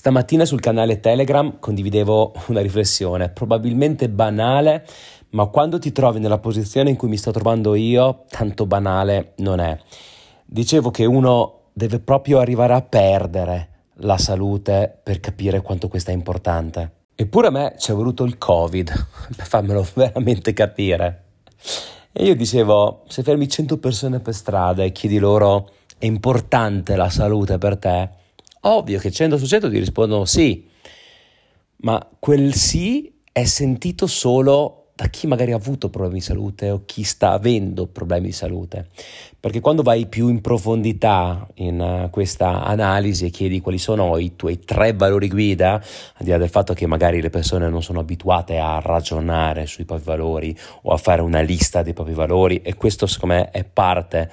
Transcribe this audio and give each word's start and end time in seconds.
Stamattina 0.00 0.46
sul 0.46 0.60
canale 0.60 0.98
Telegram 0.98 1.58
condividevo 1.58 2.32
una 2.46 2.62
riflessione, 2.62 3.28
probabilmente 3.28 4.08
banale, 4.08 4.86
ma 5.32 5.44
quando 5.48 5.78
ti 5.78 5.92
trovi 5.92 6.20
nella 6.20 6.38
posizione 6.38 6.88
in 6.88 6.96
cui 6.96 7.10
mi 7.10 7.18
sto 7.18 7.32
trovando 7.32 7.74
io, 7.74 8.24
tanto 8.30 8.64
banale 8.64 9.34
non 9.40 9.60
è. 9.60 9.78
Dicevo 10.46 10.90
che 10.90 11.04
uno 11.04 11.64
deve 11.74 12.00
proprio 12.00 12.38
arrivare 12.38 12.72
a 12.72 12.80
perdere 12.80 13.68
la 13.96 14.16
salute 14.16 15.00
per 15.02 15.20
capire 15.20 15.60
quanto 15.60 15.88
questa 15.88 16.12
è 16.12 16.14
importante. 16.14 16.92
Eppure 17.14 17.48
a 17.48 17.50
me 17.50 17.74
ci 17.76 17.90
è 17.90 17.94
voluto 17.94 18.24
il 18.24 18.38
Covid 18.38 19.06
per 19.36 19.46
farmelo 19.46 19.86
veramente 19.92 20.54
capire. 20.54 21.24
E 22.10 22.24
io 22.24 22.34
dicevo, 22.34 23.02
se 23.06 23.22
fermi 23.22 23.46
100 23.46 23.76
persone 23.76 24.20
per 24.20 24.32
strada 24.32 24.82
e 24.82 24.92
chiedi 24.92 25.18
loro 25.18 25.68
è 25.98 26.06
importante 26.06 26.96
la 26.96 27.10
salute 27.10 27.58
per 27.58 27.76
te, 27.76 28.10
Ovvio 28.60 28.98
che 28.98 29.10
100 29.10 29.38
su 29.38 29.46
100 29.46 29.70
ti 29.70 29.78
rispondono 29.78 30.24
sì, 30.24 30.68
ma 31.82 32.06
quel 32.18 32.54
sì 32.54 33.12
è 33.32 33.44
sentito 33.44 34.06
solo 34.06 34.80
da 35.00 35.06
chi 35.06 35.26
magari 35.26 35.52
ha 35.52 35.56
avuto 35.56 35.88
problemi 35.88 36.18
di 36.18 36.24
salute 36.24 36.68
o 36.68 36.82
chi 36.84 37.04
sta 37.04 37.32
avendo 37.32 37.86
problemi 37.86 38.26
di 38.26 38.32
salute. 38.32 38.88
Perché 39.40 39.60
quando 39.60 39.82
vai 39.82 40.04
più 40.04 40.28
in 40.28 40.42
profondità 40.42 41.48
in 41.54 41.80
uh, 41.80 42.10
questa 42.10 42.62
analisi 42.64 43.24
e 43.24 43.30
chiedi 43.30 43.60
quali 43.60 43.78
sono 43.78 44.18
i 44.18 44.36
tuoi 44.36 44.58
tre 44.58 44.92
valori 44.92 45.28
guida, 45.28 45.76
al 45.76 46.24
di 46.24 46.28
là 46.28 46.36
del 46.36 46.50
fatto 46.50 46.74
che 46.74 46.86
magari 46.86 47.22
le 47.22 47.30
persone 47.30 47.70
non 47.70 47.82
sono 47.82 48.00
abituate 48.00 48.58
a 48.58 48.78
ragionare 48.80 49.64
sui 49.64 49.86
propri 49.86 50.04
valori 50.04 50.58
o 50.82 50.92
a 50.92 50.98
fare 50.98 51.22
una 51.22 51.40
lista 51.40 51.82
dei 51.82 51.94
propri 51.94 52.12
valori, 52.12 52.60
e 52.60 52.74
questo 52.74 53.06
secondo 53.06 53.36
me 53.36 53.50
è 53.50 53.64
parte 53.64 54.30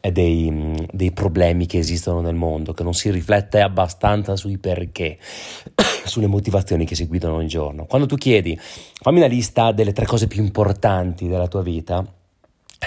dei, 0.00 0.88
dei, 0.90 1.12
problemi 1.12 1.66
che 1.66 1.78
esistono 1.78 2.20
nel 2.20 2.34
mondo, 2.34 2.72
che 2.72 2.82
non 2.82 2.94
si 2.94 3.10
riflette 3.10 3.60
abbastanza 3.60 4.36
sui 4.36 4.58
perché, 4.58 5.18
sulle 6.04 6.26
motivazioni 6.26 6.86
che 6.86 6.94
si 6.94 7.06
guidano 7.06 7.34
ogni 7.34 7.48
giorno. 7.48 7.84
Quando 7.84 8.06
tu 8.06 8.16
chiedi, 8.16 8.58
fammi 8.58 9.18
una 9.18 9.26
lista 9.26 9.72
delle 9.72 9.92
tre 9.92 10.06
cose 10.06 10.26
più 10.26 10.42
importanti 10.42 11.28
della 11.28 11.48
tua 11.48 11.62
vita, 11.62 12.04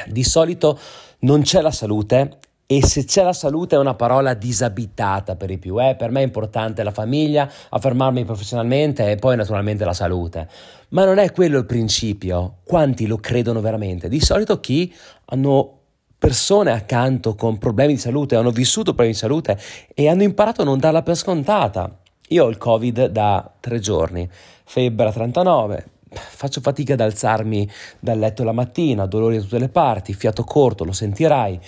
di 0.07 0.23
solito 0.23 0.79
non 1.19 1.41
c'è 1.41 1.61
la 1.61 1.71
salute 1.71 2.39
e 2.65 2.83
se 2.83 3.05
c'è 3.05 3.23
la 3.23 3.33
salute 3.33 3.75
è 3.75 3.79
una 3.79 3.93
parola 3.93 4.33
disabitata 4.33 5.35
per 5.35 5.51
i 5.51 5.57
più. 5.57 5.79
Eh? 5.81 5.95
Per 5.95 6.09
me 6.09 6.21
è 6.21 6.23
importante 6.23 6.81
la 6.81 6.91
famiglia, 6.91 7.49
affermarmi 7.69 8.25
professionalmente 8.25 9.11
e 9.11 9.17
poi 9.17 9.35
naturalmente 9.35 9.85
la 9.85 9.93
salute. 9.93 10.47
Ma 10.89 11.05
non 11.05 11.19
è 11.19 11.31
quello 11.31 11.59
il 11.59 11.65
principio. 11.65 12.57
Quanti 12.63 13.05
lo 13.05 13.17
credono 13.17 13.61
veramente? 13.61 14.09
Di 14.09 14.19
solito 14.19 14.59
chi 14.59 14.91
hanno 15.25 15.81
persone 16.23 16.71
accanto 16.71 17.35
con 17.35 17.57
problemi 17.57 17.95
di 17.95 17.99
salute, 17.99 18.37
hanno 18.37 18.51
vissuto 18.51 18.93
problemi 18.93 19.11
di 19.11 19.17
salute 19.17 19.59
e 19.93 20.07
hanno 20.07 20.23
imparato 20.23 20.61
a 20.61 20.63
non 20.63 20.79
darla 20.79 21.03
per 21.03 21.17
scontata. 21.17 21.99
Io 22.29 22.45
ho 22.45 22.47
il 22.47 22.57
Covid 22.57 23.07
da 23.07 23.51
tre 23.59 23.79
giorni, 23.79 24.29
febbre 24.63 25.07
a 25.07 25.11
39, 25.11 25.85
faccio 26.09 26.61
fatica 26.61 26.93
ad 26.93 27.01
alzarmi 27.01 27.69
dal 27.99 28.19
letto 28.19 28.45
la 28.45 28.53
mattina, 28.53 29.05
dolori 29.05 29.35
da 29.35 29.41
tutte 29.41 29.59
le 29.59 29.67
parti, 29.67 30.13
fiato 30.13 30.45
corto, 30.45 30.85
lo 30.85 30.93
sentirai. 30.93 31.59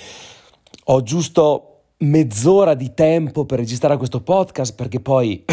Ho 0.85 1.03
giusto 1.03 1.81
mezz'ora 1.97 2.75
di 2.75 2.93
tempo 2.93 3.43
per 3.43 3.59
registrare 3.59 3.97
questo 3.97 4.21
podcast 4.21 4.73
perché 4.73 5.01
poi 5.01 5.43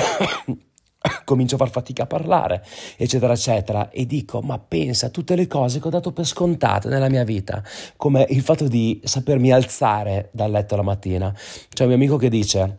comincio 1.24 1.54
a 1.54 1.58
far 1.58 1.70
fatica 1.70 2.04
a 2.04 2.06
parlare, 2.06 2.64
eccetera, 2.96 3.32
eccetera, 3.32 3.90
e 3.90 4.06
dico, 4.06 4.40
ma 4.40 4.58
pensa 4.58 5.06
a 5.06 5.10
tutte 5.10 5.34
le 5.36 5.46
cose 5.46 5.80
che 5.80 5.86
ho 5.86 5.90
dato 5.90 6.12
per 6.12 6.26
scontate 6.26 6.88
nella 6.88 7.08
mia 7.08 7.24
vita, 7.24 7.62
come 7.96 8.26
il 8.30 8.42
fatto 8.42 8.68
di 8.68 9.00
sapermi 9.04 9.52
alzare 9.52 10.30
dal 10.32 10.50
letto 10.50 10.76
la 10.76 10.82
mattina. 10.82 11.34
C'è 11.68 11.82
un 11.82 11.88
mio 11.88 11.98
amico 11.98 12.16
che 12.16 12.28
dice, 12.28 12.78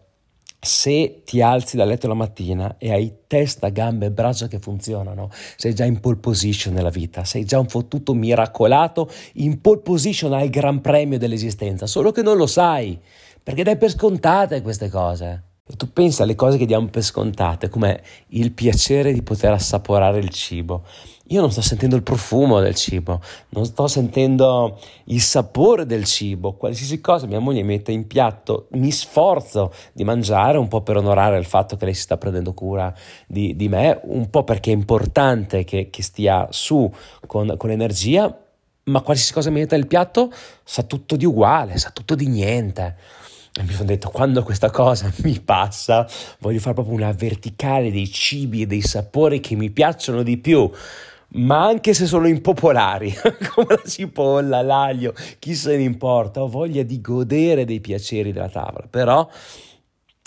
se 0.64 1.24
ti 1.26 1.42
alzi 1.42 1.76
dal 1.76 1.90
letto 1.90 2.08
la 2.08 2.14
mattina 2.14 2.76
e 2.78 2.92
hai 2.92 3.14
testa, 3.28 3.68
gambe 3.68 4.06
e 4.06 4.12
braccia 4.12 4.48
che 4.48 4.60
funzionano, 4.60 5.30
sei 5.58 5.76
già 5.76 5.84
in 5.84 6.00
pole 6.00 6.16
position 6.16 6.74
nella 6.74 6.90
vita, 6.90 7.26
sei 7.26 7.44
già 7.44 7.60
un 7.60 7.68
fottuto 7.68 8.14
miracolato 8.14 9.10
in 9.34 9.60
pole 9.60 9.82
position 9.82 10.32
al 10.32 10.50
gran 10.50 10.80
premio 10.80 11.18
dell'esistenza, 11.18 11.86
solo 11.86 12.12
che 12.12 12.22
non 12.22 12.38
lo 12.38 12.48
sai, 12.48 12.98
perché 13.44 13.64
dai 13.64 13.76
per 13.76 13.90
scontate 13.90 14.62
queste 14.62 14.90
cose. 14.90 15.44
E 15.66 15.78
tu 15.78 15.94
pensa 15.94 16.24
alle 16.24 16.36
cose 16.36 16.58
che 16.58 16.66
diamo 16.66 16.88
per 16.88 17.04
scontate, 17.04 17.70
come 17.70 18.04
il 18.30 18.52
piacere 18.52 19.14
di 19.14 19.22
poter 19.22 19.54
assaporare 19.54 20.20
il 20.20 20.28
cibo. 20.28 20.84
Io 21.28 21.40
non 21.40 21.52
sto 21.52 21.62
sentendo 21.62 21.96
il 21.96 22.04
profumo 22.04 22.60
del 22.60 22.76
cibo, 22.76 23.22
non 23.52 23.64
sto 23.64 23.88
sentendo 23.88 24.78
il 25.06 25.22
sapore 25.22 25.86
del 25.86 26.04
cibo, 26.04 26.56
qualsiasi 26.56 27.00
cosa 27.00 27.28
mia 27.28 27.40
moglie 27.40 27.64
mette 27.64 27.94
in 27.94 28.08
piatto, 28.08 28.68
mi 28.72 28.92
sforzo 28.92 29.74
di 29.94 30.04
mangiare 30.04 30.58
un 30.58 30.68
po' 30.68 30.82
per 30.82 30.98
onorare 30.98 31.38
il 31.38 31.46
fatto 31.46 31.78
che 31.78 31.86
lei 31.86 31.94
si 31.94 32.02
sta 32.02 32.18
prendendo 32.18 32.54
cura 32.54 32.94
di, 33.26 33.56
di 33.56 33.70
me, 33.70 34.02
un 34.04 34.30
po' 34.30 34.44
perché 34.44 34.72
è 34.72 34.74
importante 34.74 35.64
che, 35.64 35.90
che 35.90 36.04
stia 36.04 36.46
su 36.52 36.92
con, 37.26 37.56
con 37.56 37.72
energia, 37.72 38.38
ma 38.86 39.00
qualsiasi 39.00 39.32
cosa 39.32 39.50
mi 39.50 39.62
mette 39.62 39.78
nel 39.78 39.88
piatto 39.88 40.30
sa 40.62 40.84
tutto 40.84 41.16
di 41.16 41.24
uguale, 41.24 41.78
sa 41.78 41.90
tutto 41.92 42.16
di 42.16 42.28
niente. 42.28 42.98
E 43.56 43.62
mi 43.64 43.74
sono 43.74 43.86
detto, 43.86 44.10
quando 44.10 44.42
questa 44.42 44.72
cosa 44.72 45.12
mi 45.24 45.40
passa, 45.40 46.08
voglio 46.40 46.60
fare 46.60 46.74
proprio 46.74 46.96
una 46.96 47.12
verticale 47.12 47.92
dei 47.92 48.10
cibi 48.10 48.64
e 48.64 48.66
dei 48.66 48.82
sapori 48.82 49.40
che 49.40 49.56
mi 49.56 49.70
piacciono 49.70 50.24
di 50.24 50.38
più, 50.38 50.70
ma 51.36 51.64
anche 51.64 51.94
se 51.94 52.08
sono 52.08 52.28
impopolari, 52.28 53.14
come 53.54 53.76
la 53.76 53.90
cipolla, 53.90 54.62
l'aglio, 54.64 55.14
chi 55.38 55.54
se 55.54 55.78
ne 55.78 55.84
importa, 55.84 56.42
ho 56.42 56.48
voglia 56.48 56.82
di 56.82 57.00
godere 57.00 57.64
dei 57.66 57.80
piaceri 57.80 58.32
della 58.32 58.50
tavola, 58.50 58.88
però 58.90 59.30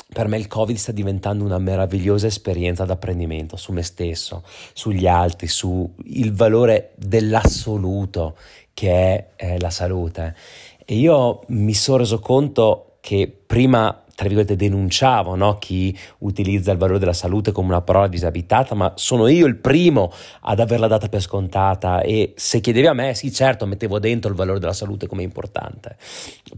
per 0.08 0.28
me 0.28 0.38
il 0.38 0.46
Covid 0.46 0.76
sta 0.76 0.92
diventando 0.92 1.44
una 1.44 1.58
meravigliosa 1.58 2.28
esperienza 2.28 2.84
d'apprendimento 2.84 3.56
su 3.56 3.72
me 3.72 3.82
stesso, 3.82 4.44
sugli 4.72 5.08
altri, 5.08 5.48
sul 5.48 5.90
valore 6.32 6.92
dell'assoluto 6.94 8.36
che 8.72 8.90
è, 8.90 9.26
è 9.34 9.58
la 9.58 9.70
salute. 9.70 10.36
E 10.84 10.94
io 10.94 11.40
mi 11.48 11.74
sono 11.74 11.98
reso 11.98 12.20
conto 12.20 12.85
che 13.06 13.32
prima 13.46 14.02
tra 14.16 14.24
virgolette 14.24 14.56
denunciavo 14.56 15.36
no? 15.36 15.58
chi 15.58 15.96
utilizza 16.20 16.72
il 16.72 16.78
valore 16.78 16.98
della 16.98 17.12
salute 17.12 17.52
come 17.52 17.68
una 17.68 17.82
parola 17.82 18.08
disabitata, 18.08 18.74
ma 18.74 18.94
sono 18.96 19.28
io 19.28 19.46
il 19.46 19.58
primo 19.58 20.10
ad 20.40 20.58
averla 20.58 20.88
data 20.88 21.08
per 21.08 21.20
scontata 21.20 22.00
e 22.00 22.32
se 22.34 22.58
chiedevi 22.58 22.88
a 22.88 22.94
me, 22.94 23.14
sì 23.14 23.32
certo 23.32 23.64
mettevo 23.64 24.00
dentro 24.00 24.28
il 24.28 24.36
valore 24.36 24.58
della 24.58 24.72
salute 24.72 25.06
come 25.06 25.22
importante, 25.22 25.96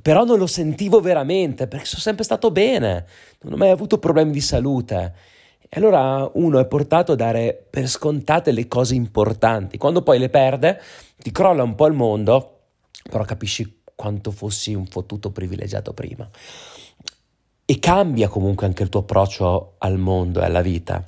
però 0.00 0.24
non 0.24 0.38
lo 0.38 0.46
sentivo 0.46 1.00
veramente 1.00 1.66
perché 1.66 1.84
sono 1.84 2.00
sempre 2.00 2.24
stato 2.24 2.50
bene, 2.50 3.04
non 3.40 3.52
ho 3.52 3.56
mai 3.56 3.68
avuto 3.70 3.98
problemi 3.98 4.30
di 4.30 4.40
salute. 4.40 5.14
E 5.68 5.78
allora 5.78 6.30
uno 6.32 6.60
è 6.60 6.66
portato 6.66 7.12
a 7.12 7.14
dare 7.14 7.66
per 7.68 7.88
scontate 7.88 8.52
le 8.52 8.66
cose 8.68 8.94
importanti, 8.94 9.76
quando 9.76 10.00
poi 10.00 10.18
le 10.18 10.30
perde 10.30 10.80
ti 11.18 11.30
crolla 11.30 11.62
un 11.62 11.74
po' 11.74 11.86
il 11.88 11.92
mondo, 11.92 12.60
però 13.10 13.24
capisci 13.24 13.77
quanto 13.98 14.30
fossi 14.30 14.74
un 14.74 14.86
fottuto 14.86 15.32
privilegiato 15.32 15.92
prima. 15.92 16.30
E 17.64 17.78
cambia 17.80 18.28
comunque 18.28 18.64
anche 18.64 18.84
il 18.84 18.90
tuo 18.90 19.00
approccio 19.00 19.74
al 19.78 19.98
mondo 19.98 20.40
e 20.40 20.44
alla 20.44 20.62
vita. 20.62 21.04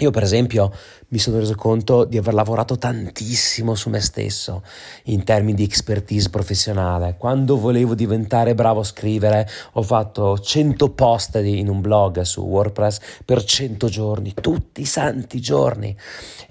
Io 0.00 0.10
per 0.10 0.22
esempio 0.22 0.70
mi 1.10 1.18
sono 1.18 1.38
reso 1.38 1.54
conto 1.56 2.04
di 2.04 2.18
aver 2.18 2.34
lavorato 2.34 2.78
tantissimo 2.78 3.74
su 3.74 3.90
me 3.90 4.00
stesso 4.00 4.62
in 5.04 5.24
termini 5.24 5.54
di 5.54 5.64
expertise 5.64 6.30
professionale. 6.30 7.16
Quando 7.18 7.58
volevo 7.58 7.94
diventare 7.94 8.54
bravo 8.54 8.80
a 8.80 8.84
scrivere 8.84 9.48
ho 9.72 9.82
fatto 9.82 10.38
100 10.38 10.90
post 10.90 11.40
in 11.42 11.68
un 11.68 11.80
blog 11.80 12.20
su 12.20 12.42
WordPress 12.42 13.00
per 13.24 13.42
100 13.42 13.88
giorni, 13.88 14.34
tutti 14.40 14.82
i 14.82 14.84
santi 14.84 15.40
giorni. 15.40 15.96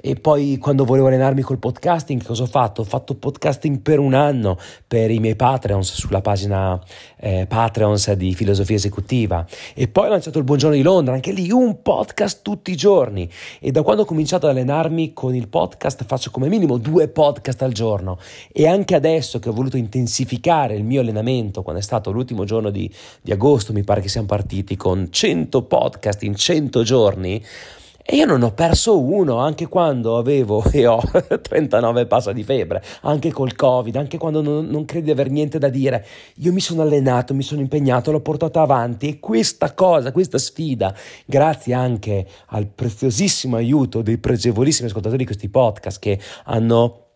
E 0.02 0.16
poi 0.16 0.58
quando 0.58 0.84
volevo 0.84 1.08
allenarmi 1.08 1.42
col 1.42 1.58
podcasting 1.58 2.22
cosa 2.22 2.44
ho 2.44 2.48
fatto? 2.48 2.82
Ho 2.82 2.86
fatto 2.86 3.16
podcasting 3.16 3.80
per 3.80 4.00
un 4.00 4.14
anno 4.14 4.58
per 4.86 5.10
i 5.10 5.20
miei 5.20 5.38
Patreons 5.38 5.94
sulla 5.94 6.22
pagina 6.22 6.78
eh, 7.16 7.46
Patreons 7.48 8.12
di 8.14 8.34
filosofia 8.34 8.76
esecutiva 8.76 9.46
e 9.74 9.88
poi 9.88 10.08
ho 10.08 10.10
lanciato 10.10 10.38
il 10.38 10.44
Buongiorno 10.44 10.76
di 10.76 10.82
Londra, 10.82 11.14
anche 11.14 11.32
lì 11.32 11.50
un 11.50 11.82
podcast 11.82 12.42
tutti 12.42 12.72
i 12.72 12.76
giorni 12.76 13.30
e 13.62 13.72
da 13.72 13.84
quando 13.84 14.02
ho 14.02 14.06
cominciato 14.06 14.48
ad 14.50 14.56
allenarmi 14.58 15.14
con 15.14 15.36
il 15.36 15.48
podcast 15.48 16.04
faccio 16.06 16.32
come 16.32 16.50
minimo 16.50 16.78
due 16.78 17.08
podcast 17.08 17.62
al 17.62 17.72
giorno. 17.72 18.18
E 18.52 18.68
anche 18.68 18.96
adesso 18.96 19.40
che 19.40 19.50
ho 19.50 19.54
voluto 19.54 19.78
intensificare 19.78 20.76
il 20.76 20.84
mio 20.84 21.02
allenamento, 21.02 21.62
quando 21.62 21.82
è 21.82 21.84
stato 21.84 22.12
l'ultimo 22.12 22.46
giorno 22.46 22.70
di, 22.70 22.92
di 23.22 23.32
agosto, 23.32 23.74
mi 23.74 23.84
pare 23.84 24.02
che 24.02 24.10
siamo 24.10 24.28
partiti 24.28 24.76
con 24.76 25.08
100 25.10 25.64
podcast 25.64 26.24
in 26.24 26.36
100 26.36 26.84
giorni, 26.84 27.44
e 28.12 28.16
io 28.16 28.26
non 28.26 28.42
ho 28.42 28.52
perso 28.54 29.00
uno 29.00 29.38
anche 29.38 29.68
quando 29.68 30.18
avevo 30.18 30.64
e 30.74 30.88
ho 30.88 31.00
39 31.40 32.08
passa 32.08 32.32
di 32.32 32.44
febbre, 32.44 32.82
anche 33.02 33.32
col 33.32 33.56
Covid, 33.56 33.96
anche 33.98 34.18
quando 34.18 34.42
non, 34.42 34.66
non 34.66 34.84
credi 34.86 35.06
di 35.06 35.12
aver 35.12 35.30
niente 35.30 35.60
da 35.60 35.70
dire. 35.70 36.04
Io 36.38 36.52
mi 36.52 36.60
sono 36.60 36.82
allenato, 36.82 37.36
mi 37.36 37.44
sono 37.44 37.62
impegnato, 37.62 38.10
l'ho 38.10 38.22
portata 38.22 38.62
avanti 38.62 39.10
e 39.10 39.20
questa 39.20 39.76
cosa, 39.76 40.12
questa 40.12 40.40
sfida, 40.40 40.92
grazie 41.24 41.76
anche 41.76 42.26
al 42.48 42.66
preziosissimo 42.66 43.58
aiuto 43.58 44.02
dei 44.02 44.18
pregevolissimi 44.18 44.88
ascoltatori 44.88 45.20
di 45.20 45.26
questi 45.26 45.50
podcast 45.50 46.00
che 46.00 46.20
hanno 46.46 47.09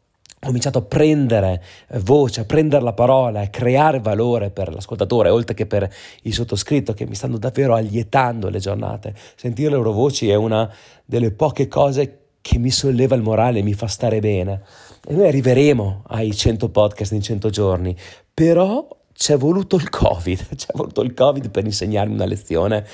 ho 0.44 0.48
cominciato 0.48 0.80
a 0.80 0.82
prendere 0.82 1.64
eh, 1.88 2.00
voce, 2.00 2.42
a 2.42 2.46
prendere 2.46 2.84
la 2.84 2.94
parola, 2.94 3.42
a 3.42 3.48
creare 3.48 4.00
valore 4.00 4.50
per 4.50 4.74
l'ascoltatore, 4.74 5.30
oltre 5.30 5.56
che 5.56 5.66
per 5.66 5.90
il 6.24 6.34
sottoscritto, 6.34 6.94
che 6.94 7.06
mi 7.08 7.16
stanno 7.16 7.38
davvero 7.38 7.76
allietando 7.76 8.50
le 8.50 8.60
giornate. 8.60 9.16
Sentire 9.36 9.70
le 9.70 9.78
loro 9.78 9.94
voci 9.94 10.30
è 10.30 10.36
una 10.36 10.72
delle 11.06 11.32
poche 11.32 11.68
cose 11.68 12.18
che 12.42 12.58
mi 12.58 12.72
solleva 12.72 13.16
il 13.16 13.22
morale, 13.22 13.62
mi 13.62 13.74
fa 13.74 13.88
stare 13.88 14.20
bene. 14.20 14.64
E 15.08 15.14
noi 15.14 15.28
arriveremo 15.28 16.04
ai 16.08 16.36
100 16.36 16.70
podcast 16.70 17.14
in 17.14 17.22
100 17.22 17.50
giorni, 17.50 17.96
però 18.34 18.86
c'è 19.16 19.38
voluto 19.38 19.76
il 19.76 19.90
Covid, 19.90 20.56
c'è 20.56 20.72
voluto 20.74 21.02
il 21.02 21.14
Covid 21.14 21.50
per 21.50 21.66
insegnarmi 21.66 22.14
una 22.14 22.26
lezione 22.26 22.86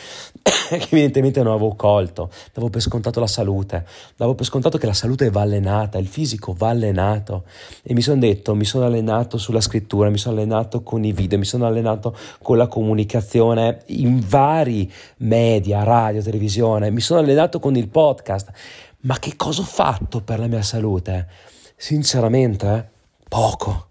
che 0.42 0.88
evidentemente 0.92 1.42
non 1.42 1.54
avevo 1.54 1.76
colto, 1.76 2.30
davo 2.54 2.70
per 2.70 2.82
scontato 2.82 3.20
la 3.20 3.28
salute, 3.28 3.86
davo 4.16 4.36
per 4.36 4.46
scontato 4.46 4.78
che 4.78 4.86
la 4.86 4.94
salute 4.94 5.30
va 5.30 5.42
allenata, 5.42 5.98
il 5.98 6.08
fisico 6.08 6.54
va 6.54 6.70
allenato. 6.70 7.46
E 7.82 7.94
mi 7.94 8.02
sono 8.02 8.20
detto, 8.20 8.54
mi 8.56 8.66
sono 8.66 8.86
allenato 8.86 9.38
sulla 9.38 9.62
scrittura, 9.62 10.10
mi 10.10 10.18
sono 10.18 10.36
allenato 10.36 10.84
con 10.84 11.04
i 11.04 11.12
video, 11.12 11.38
mi 11.38 11.46
sono 11.46 11.66
allenato 11.66 12.16
con 12.42 12.58
la 12.58 12.68
comunicazione 12.68 13.84
in 13.88 14.22
vari 14.28 14.92
media, 15.18 15.84
radio, 15.84 16.22
televisione, 16.22 16.92
mi 16.92 17.02
sono 17.02 17.20
allenato 17.20 17.60
con 17.60 17.76
il 17.76 17.88
podcast, 17.88 18.52
ma 19.02 19.18
che 19.18 19.36
cosa 19.36 19.62
ho 19.62 19.66
fatto 19.66 20.22
per 20.22 20.40
la 20.40 20.48
mia 20.48 20.62
salute? 20.62 21.28
Sinceramente, 21.76 22.90
poco 23.28 23.89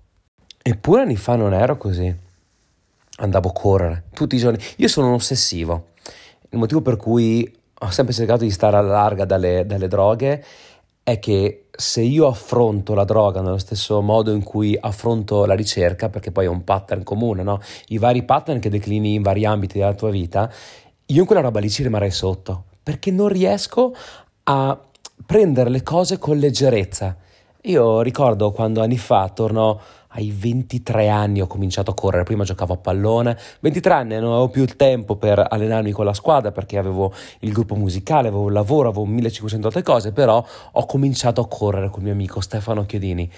Eppure 0.69 1.01
anni 1.01 1.17
fa 1.17 1.35
non 1.35 1.55
ero 1.55 1.79
così. 1.79 2.15
Andavo 3.21 3.49
a 3.49 3.53
correre 3.53 4.05
tutti 4.13 4.37
i 4.37 4.39
giorni. 4.39 4.63
Io 4.77 4.89
sono 4.89 5.07
un 5.07 5.15
ossessivo. 5.15 5.93
Il 6.51 6.59
motivo 6.59 6.83
per 6.83 6.97
cui 6.97 7.51
ho 7.79 7.91
sempre 7.91 8.13
cercato 8.13 8.45
di 8.45 8.51
stare 8.51 8.77
alla 8.77 8.91
larga 8.91 9.25
dalle, 9.25 9.65
dalle 9.65 9.89
droghe 9.89 10.45
è 11.03 11.19
che 11.19 11.69
se 11.71 12.03
io 12.03 12.27
affronto 12.27 12.93
la 12.93 13.05
droga 13.05 13.41
nello 13.41 13.57
stesso 13.57 14.03
modo 14.03 14.31
in 14.35 14.43
cui 14.43 14.77
affronto 14.79 15.47
la 15.47 15.55
ricerca, 15.55 16.11
perché 16.11 16.33
poi 16.33 16.45
è 16.45 16.49
un 16.49 16.65
pattern 16.65 17.03
comune, 17.03 17.43
no? 17.43 17.61
i 17.87 17.97
vari 17.97 18.25
pattern 18.25 18.59
che 18.59 18.69
declini 18.69 19.15
in 19.15 19.23
vari 19.23 19.47
ambiti 19.47 19.79
della 19.79 19.95
tua 19.95 20.11
vita, 20.11 20.53
io 21.07 21.21
in 21.21 21.27
quella 21.27 21.41
roba 21.41 21.61
lì 21.61 21.71
ci 21.71 21.83
rimarrei 21.83 22.11
sotto, 22.11 22.65
perché 22.83 23.11
non 23.11 23.29
riesco 23.29 23.95
a 24.43 24.79
prendere 25.25 25.71
le 25.71 25.83
cose 25.83 26.19
con 26.19 26.37
leggerezza. 26.37 27.17
Io 27.63 28.03
ricordo 28.03 28.53
quando 28.53 28.83
anni 28.83 28.99
fa 28.99 29.31
torno 29.31 29.81
ai 30.09 30.31
23 30.31 31.09
anni 31.09 31.41
ho 31.41 31.47
cominciato 31.47 31.91
a 31.91 31.95
correre, 31.95 32.25
prima 32.25 32.45
giocavo 32.45 32.75
a 32.75 32.77
pallone, 32.77 33.37
23 33.61 33.93
anni 33.93 34.15
non 34.15 34.31
avevo 34.33 34.49
più 34.49 34.63
il 34.63 34.77
tempo 34.77 35.17
per 35.17 35.45
allenarmi 35.49 35.91
con 35.91 36.05
la 36.05 36.15
squadra 36.15 36.51
perché 36.53 36.79
avevo 36.79 37.13
il 37.41 37.53
gruppo 37.53 37.75
musicale, 37.75 38.29
avevo 38.29 38.47
il 38.47 38.55
lavoro, 38.55 38.89
avevo 38.89 39.05
1500 39.05 39.67
altre 39.67 39.83
cose, 39.83 40.13
però 40.13 40.45
ho 40.73 40.87
cominciato 40.87 41.41
a 41.41 41.49
correre 41.49 41.91
con 41.91 42.03
mio 42.03 42.13
amico 42.13 42.41
Stefano 42.41 42.87
Chiodini. 42.87 43.31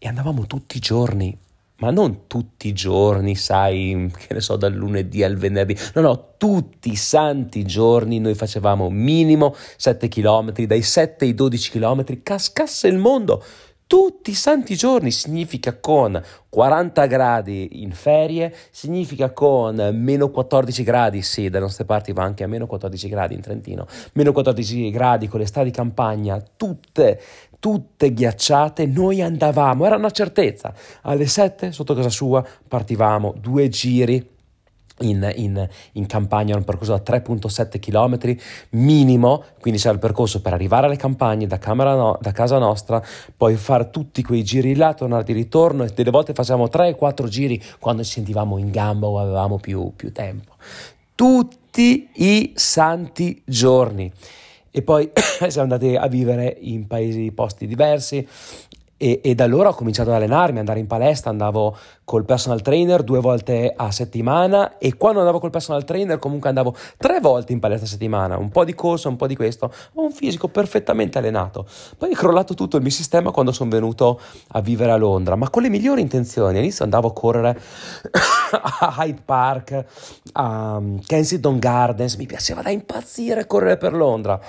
E 0.00 0.06
andavamo 0.06 0.46
tutti 0.46 0.76
i 0.76 0.80
giorni, 0.80 1.36
ma 1.78 1.90
non 1.90 2.26
tutti 2.26 2.68
i 2.68 2.72
giorni, 2.72 3.34
sai, 3.34 4.10
che 4.16 4.34
ne 4.34 4.40
so, 4.40 4.56
dal 4.56 4.72
lunedì 4.72 5.22
al 5.22 5.36
venerdì, 5.36 5.76
no, 5.94 6.00
no, 6.00 6.34
tutti 6.36 6.90
i 6.90 6.96
santi 6.96 7.64
giorni 7.64 8.18
noi 8.18 8.34
facevamo 8.34 8.90
minimo 8.90 9.54
7 9.76 10.08
km, 10.08 10.52
dai 10.52 10.82
7 10.82 11.24
ai 11.24 11.34
12 11.34 11.70
km, 11.70 12.04
cascasse 12.22 12.88
il 12.88 12.98
mondo 12.98 13.42
tutti 13.88 14.30
i 14.32 14.34
santi 14.34 14.76
giorni 14.76 15.10
significa 15.10 15.78
con 15.78 16.22
40 16.50 17.06
gradi 17.06 17.82
in 17.82 17.92
ferie, 17.92 18.54
significa 18.70 19.32
con 19.32 19.76
meno 19.94 20.28
14 20.30 20.82
gradi, 20.82 21.22
sì, 21.22 21.48
dalle 21.48 21.64
nostre 21.64 21.86
parti 21.86 22.12
va 22.12 22.22
anche 22.22 22.44
a 22.44 22.48
meno 22.48 22.66
14 22.66 23.08
gradi 23.08 23.34
in 23.34 23.40
Trentino, 23.40 23.86
meno 24.12 24.32
14 24.32 24.90
gradi 24.90 25.26
con 25.26 25.40
le 25.40 25.46
strade 25.46 25.70
di 25.70 25.74
campagna, 25.74 26.40
tutte, 26.56 27.18
tutte 27.58 28.12
ghiacciate, 28.12 28.84
noi 28.84 29.22
andavamo, 29.22 29.86
era 29.86 29.96
una 29.96 30.10
certezza, 30.10 30.74
alle 31.02 31.26
7 31.26 31.72
sotto 31.72 31.94
casa 31.94 32.10
sua 32.10 32.46
partivamo, 32.68 33.34
due 33.40 33.70
giri 33.70 34.36
in, 35.00 35.32
in, 35.36 35.68
in, 35.92 36.06
campagna, 36.06 36.56
un 36.56 36.64
percorso 36.64 36.92
da 36.92 37.02
3.7 37.02 37.78
km 37.78 38.36
minimo, 38.70 39.44
quindi 39.60 39.80
c'era 39.80 39.94
il 39.94 40.00
percorso 40.00 40.40
per 40.40 40.52
arrivare 40.52 40.86
alle 40.86 40.96
campagne 40.96 41.46
da, 41.46 41.58
no, 41.74 42.18
da, 42.20 42.32
casa 42.32 42.58
nostra, 42.58 43.02
poi 43.36 43.56
fare 43.56 43.90
tutti 43.90 44.22
quei 44.22 44.42
giri 44.42 44.74
là, 44.74 44.94
tornare 44.94 45.24
di 45.24 45.32
ritorno 45.32 45.84
e 45.84 45.90
delle 45.94 46.10
volte 46.10 46.32
facevamo 46.32 46.66
3-4 46.66 47.28
giri 47.28 47.62
quando 47.78 48.02
ci 48.02 48.12
sentivamo 48.12 48.58
in 48.58 48.70
gamba 48.70 49.06
o 49.06 49.18
avevamo 49.18 49.58
più, 49.58 49.92
più 49.94 50.12
tempo. 50.12 50.54
Tutti 51.14 52.08
i 52.14 52.52
santi 52.54 53.42
giorni. 53.44 54.12
E 54.70 54.82
poi 54.82 55.10
siamo 55.48 55.72
andati 55.72 55.96
a 55.96 56.06
vivere 56.06 56.56
in 56.60 56.86
paesi, 56.86 57.32
posti 57.32 57.66
diversi, 57.66 58.26
e, 58.98 59.20
e, 59.22 59.34
da 59.36 59.44
allora 59.44 59.68
ho 59.68 59.74
cominciato 59.74 60.10
ad 60.10 60.16
allenarmi, 60.16 60.58
andare 60.58 60.80
in 60.80 60.88
palestra, 60.88 61.30
andavo 61.30 61.76
col 62.02 62.24
personal 62.24 62.62
trainer 62.62 63.04
due 63.04 63.20
volte 63.20 63.72
a 63.74 63.92
settimana 63.92 64.76
e 64.76 64.96
quando 64.96 65.20
andavo 65.20 65.38
col 65.38 65.50
personal 65.50 65.84
trainer 65.84 66.18
comunque 66.18 66.48
andavo 66.48 66.74
tre 66.96 67.20
volte 67.20 67.52
in 67.52 67.60
palestra 67.60 67.86
a 67.86 67.90
settimana, 67.90 68.36
un 68.36 68.50
po' 68.50 68.64
di 68.64 68.74
corso, 68.74 69.08
un 69.08 69.14
po' 69.14 69.28
di 69.28 69.36
questo, 69.36 69.72
ho 69.94 70.02
un 70.02 70.10
fisico 70.10 70.48
perfettamente 70.48 71.18
allenato. 71.18 71.64
Poi 71.96 72.10
è 72.10 72.14
crollato 72.14 72.54
tutto 72.54 72.76
il 72.76 72.82
mio 72.82 72.90
sistema 72.90 73.30
quando 73.30 73.52
sono 73.52 73.70
venuto 73.70 74.20
a 74.48 74.60
vivere 74.60 74.90
a 74.90 74.96
Londra, 74.96 75.36
ma 75.36 75.48
con 75.48 75.62
le 75.62 75.68
migliori 75.68 76.00
intenzioni. 76.00 76.56
All'inizio 76.56 76.82
andavo 76.82 77.08
a 77.08 77.12
correre 77.12 77.60
a 78.80 78.96
Hyde 78.98 79.22
Park, 79.24 79.84
a 80.32 80.82
Kensington 81.06 81.58
Gardens, 81.60 82.16
mi 82.16 82.26
piaceva 82.26 82.62
da 82.62 82.70
impazzire 82.70 83.46
correre 83.46 83.76
per 83.76 83.94
Londra. 83.94 84.40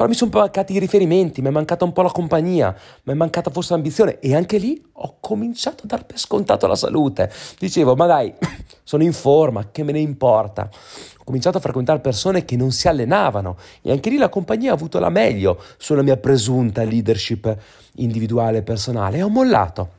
Però 0.00 0.10
mi 0.10 0.16
sono 0.16 0.30
mancati 0.32 0.72
i 0.72 0.78
riferimenti, 0.78 1.42
mi 1.42 1.48
è 1.48 1.50
mancata 1.50 1.84
un 1.84 1.92
po' 1.92 2.00
la 2.00 2.10
compagnia, 2.10 2.74
mi 3.02 3.12
è 3.12 3.14
mancata 3.14 3.50
forse 3.50 3.74
l'ambizione 3.74 4.18
e 4.20 4.34
anche 4.34 4.56
lì 4.56 4.82
ho 4.92 5.18
cominciato 5.20 5.82
a 5.84 5.86
dar 5.88 6.06
per 6.06 6.18
scontato 6.18 6.66
la 6.66 6.74
salute. 6.74 7.30
Dicevo, 7.58 7.94
ma 7.96 8.06
dai, 8.06 8.32
sono 8.82 9.02
in 9.02 9.12
forma, 9.12 9.68
che 9.70 9.82
me 9.82 9.92
ne 9.92 9.98
importa? 9.98 10.70
Ho 11.18 11.24
cominciato 11.24 11.58
a 11.58 11.60
frequentare 11.60 12.00
persone 12.00 12.46
che 12.46 12.56
non 12.56 12.70
si 12.70 12.88
allenavano 12.88 13.58
e 13.82 13.90
anche 13.90 14.08
lì 14.08 14.16
la 14.16 14.30
compagnia 14.30 14.70
ha 14.70 14.74
avuto 14.74 14.98
la 15.00 15.10
meglio 15.10 15.62
sulla 15.76 16.00
mia 16.00 16.16
presunta 16.16 16.82
leadership 16.82 17.54
individuale 17.96 18.56
e 18.56 18.62
personale 18.62 19.18
e 19.18 19.22
ho 19.22 19.28
mollato. 19.28 19.90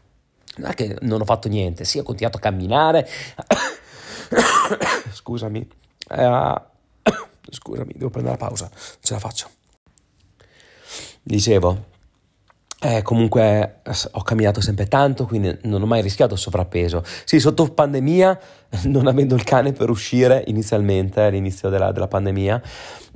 Non 0.55 0.71
è 0.71 0.73
che 0.73 0.97
non 1.01 1.21
ho 1.21 1.25
fatto 1.25 1.47
niente, 1.47 1.85
sì, 1.85 1.99
ho 1.99 2.03
continuato 2.03 2.37
a 2.37 2.39
camminare. 2.39 3.07
Scusami. 5.13 5.69
Eh, 6.09 6.61
scusami, 7.51 7.93
devo 7.95 8.09
prendere 8.09 8.35
la 8.39 8.47
pausa, 8.47 8.67
ce 8.99 9.13
la 9.13 9.19
faccio. 9.19 9.60
Dicevo, 11.23 11.89
eh, 12.83 13.03
comunque 13.03 13.81
ho 14.13 14.23
camminato 14.23 14.59
sempre 14.59 14.87
tanto, 14.87 15.27
quindi 15.27 15.55
non 15.63 15.83
ho 15.83 15.85
mai 15.85 16.01
rischiato 16.01 16.35
sovrappeso. 16.35 17.03
Sì, 17.25 17.39
sotto 17.39 17.65
pandemia, 17.65 18.39
non 18.85 19.05
avendo 19.05 19.35
il 19.35 19.43
cane 19.43 19.71
per 19.71 19.91
uscire 19.91 20.43
inizialmente, 20.47 21.21
all'inizio 21.21 21.69
della, 21.69 21.91
della 21.91 22.07
pandemia, 22.07 22.59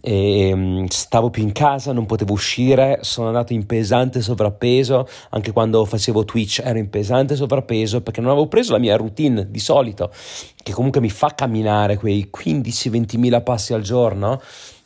e, 0.01 0.53
um, 0.53 0.85
stavo 0.85 1.31
più 1.31 1.41
in 1.41 1.51
casa, 1.51 1.93
non 1.93 2.05
potevo 2.05 2.33
uscire, 2.33 2.99
sono 3.01 3.25
andato 3.25 3.53
in 3.53 3.65
pesante 3.65 4.21
sovrappeso, 4.21 5.07
anche 5.31 5.51
quando 5.51 5.83
facevo 5.83 6.25
Twitch 6.25 6.61
ero 6.63 6.77
in 6.77 6.91
pesante 6.91 7.35
sovrappeso 7.35 8.01
perché 8.01 8.21
non 8.21 8.29
avevo 8.29 8.47
preso 8.47 8.71
la 8.71 8.77
mia 8.77 8.95
routine 8.95 9.49
di 9.49 9.59
solito, 9.59 10.11
che 10.61 10.73
comunque 10.73 11.01
mi 11.01 11.09
fa 11.09 11.33
camminare 11.33 11.97
quei 11.97 12.29
15-20 12.31 13.17
mila 13.17 13.41
passi 13.41 13.73
al 13.73 13.81
giorno, 13.81 14.39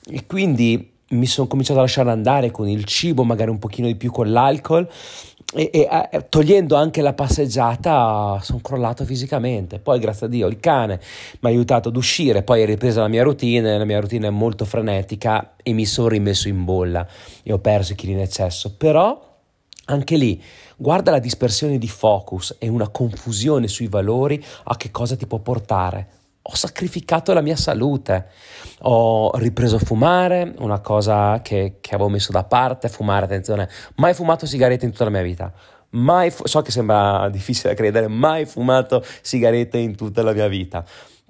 e 0.09 0.25
quindi 0.25 0.98
mi 1.09 1.25
sono 1.25 1.47
cominciato 1.47 1.79
a 1.79 1.83
lasciare 1.83 2.11
andare 2.11 2.51
con 2.51 2.67
il 2.67 2.83
cibo, 2.85 3.23
magari 3.23 3.49
un 3.49 3.59
pochino 3.59 3.87
di 3.87 3.95
più 3.95 4.11
con 4.11 4.31
l'alcol 4.31 4.87
e, 5.53 5.69
e 5.71 6.25
togliendo 6.29 6.75
anche 6.75 7.01
la 7.01 7.13
passeggiata 7.13 8.39
sono 8.41 8.59
crollato 8.61 9.03
fisicamente. 9.05 9.79
Poi 9.79 9.99
grazie 9.99 10.27
a 10.27 10.29
Dio 10.29 10.47
il 10.47 10.59
cane 10.59 10.99
mi 11.39 11.49
ha 11.49 11.51
aiutato 11.51 11.89
ad 11.89 11.95
uscire, 11.95 12.43
poi 12.43 12.61
è 12.61 12.65
ripresa 12.65 13.01
la 13.01 13.07
mia 13.07 13.23
routine, 13.23 13.77
la 13.77 13.85
mia 13.85 13.99
routine 13.99 14.27
è 14.27 14.31
molto 14.31 14.65
frenetica 14.65 15.55
e 15.63 15.73
mi 15.73 15.85
sono 15.85 16.09
rimesso 16.09 16.47
in 16.47 16.63
bolla 16.63 17.07
e 17.41 17.51
ho 17.51 17.59
perso 17.59 17.93
i 17.93 17.95
chili 17.95 18.11
in 18.13 18.19
eccesso, 18.19 18.75
però 18.75 19.27
anche 19.85 20.17
lì 20.17 20.41
guarda 20.77 21.09
la 21.09 21.19
dispersione 21.19 21.79
di 21.79 21.87
focus 21.87 22.55
e 22.59 22.67
una 22.67 22.89
confusione 22.89 23.67
sui 23.67 23.87
valori 23.87 24.43
a 24.65 24.77
che 24.77 24.91
cosa 24.91 25.15
ti 25.15 25.25
può 25.25 25.39
portare 25.39 26.18
ho 26.41 26.55
sacrificato 26.55 27.33
la 27.33 27.41
mia 27.41 27.55
salute, 27.55 28.27
ho 28.81 29.31
ripreso 29.37 29.75
a 29.75 29.79
fumare, 29.79 30.53
una 30.59 30.79
cosa 30.79 31.41
che, 31.41 31.77
che 31.81 31.95
avevo 31.95 32.09
messo 32.09 32.31
da 32.31 32.43
parte, 32.43 32.89
fumare, 32.89 33.25
attenzione, 33.25 33.69
mai 33.95 34.13
fumato 34.13 34.45
sigarette 34.45 34.85
in 34.85 34.91
tutta 34.91 35.03
la 35.03 35.09
mia 35.11 35.21
vita, 35.21 35.51
mai, 35.91 36.31
fu- 36.31 36.47
so 36.47 36.61
che 36.61 36.71
sembra 36.71 37.29
difficile 37.31 37.69
da 37.69 37.75
credere, 37.75 38.07
mai 38.07 38.45
fumato 38.45 39.03
sigarette 39.21 39.77
in 39.77 39.95
tutta 39.95 40.23
la 40.23 40.33
mia 40.33 40.47
vita, 40.47 40.83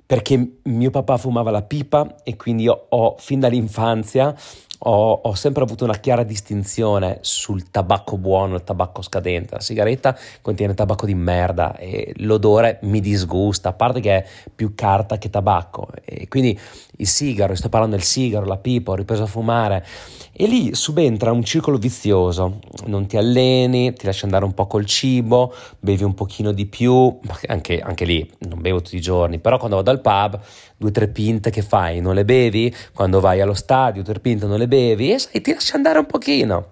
perché 0.05 0.59
mio 0.63 0.89
papà 0.89 1.17
fumava 1.17 1.51
la 1.51 1.61
pipa 1.61 2.15
e 2.23 2.35
quindi 2.35 2.63
io 2.63 2.85
ho 2.89 3.15
fin 3.19 3.39
dall'infanzia 3.39 4.35
ho, 4.79 5.11
ho, 5.11 5.33
sempre 5.33 5.63
avuto 5.63 5.83
una 5.83 5.97
chiara 5.97 6.23
distinzione 6.23 7.17
sul 7.21 7.69
tabacco 7.69 8.17
buono 8.17 8.53
e 8.53 8.57
il 8.57 8.63
tabacco 8.63 9.01
scadente. 9.01 9.55
La 9.55 9.61
sigaretta 9.61 10.17
contiene 10.41 10.73
tabacco 10.73 11.05
di 11.05 11.15
merda 11.15 11.75
e 11.75 12.13
l'odore 12.17 12.79
mi 12.83 13.01
disgusta, 13.01 13.69
a 13.69 13.73
parte 13.73 13.99
che 13.99 14.17
è 14.17 14.25
più 14.55 14.75
carta 14.75 15.17
che 15.17 15.29
tabacco. 15.29 15.89
E 16.05 16.27
quindi 16.27 16.57
il 16.99 17.07
sigaro, 17.07 17.55
sto 17.55 17.69
parlando 17.69 17.95
del 17.95 18.03
sigaro, 18.03 18.45
la 18.45 18.57
pipa, 18.57 18.91
ho 18.91 18.95
ripreso 18.95 19.23
a 19.23 19.25
fumare 19.25 19.85
e 20.33 20.47
lì 20.47 20.73
subentra 20.73 21.31
un 21.31 21.43
circolo 21.43 21.77
vizioso. 21.77 22.59
Non 22.85 23.07
ti 23.07 23.17
alleni, 23.17 23.93
ti 23.93 24.05
lasci 24.05 24.25
andare 24.25 24.45
un 24.45 24.53
po' 24.53 24.67
col 24.67 24.85
cibo, 24.85 25.53
bevi 25.79 26.03
un 26.03 26.13
pochino 26.13 26.51
di 26.51 26.65
più, 26.65 27.19
anche, 27.47 27.79
anche 27.79 28.05
lì 28.05 28.29
non 28.39 28.61
bevo 28.61 28.81
tutti 28.81 28.97
i 28.97 29.01
giorni, 29.01 29.39
però 29.39 29.57
quando 29.57 29.77
vado 29.77 29.91
al 29.91 30.01
pub 30.01 30.39
due 30.77 30.89
o 30.89 30.91
tre 30.91 31.07
pinte 31.07 31.49
che 31.49 31.61
fai, 31.61 32.01
non 32.01 32.15
le 32.15 32.25
bevi? 32.25 32.73
Quando 32.93 33.19
vai 33.19 33.41
allo 33.41 33.53
stadio, 33.53 34.03
tre 34.03 34.19
pinte 34.19 34.45
non 34.45 34.57
le 34.57 34.67
bevi 34.67 35.11
e 35.11 35.19
sai, 35.19 35.41
ti 35.41 35.53
lasci 35.53 35.75
andare 35.75 35.99
un 35.99 36.05
pochino. 36.05 36.67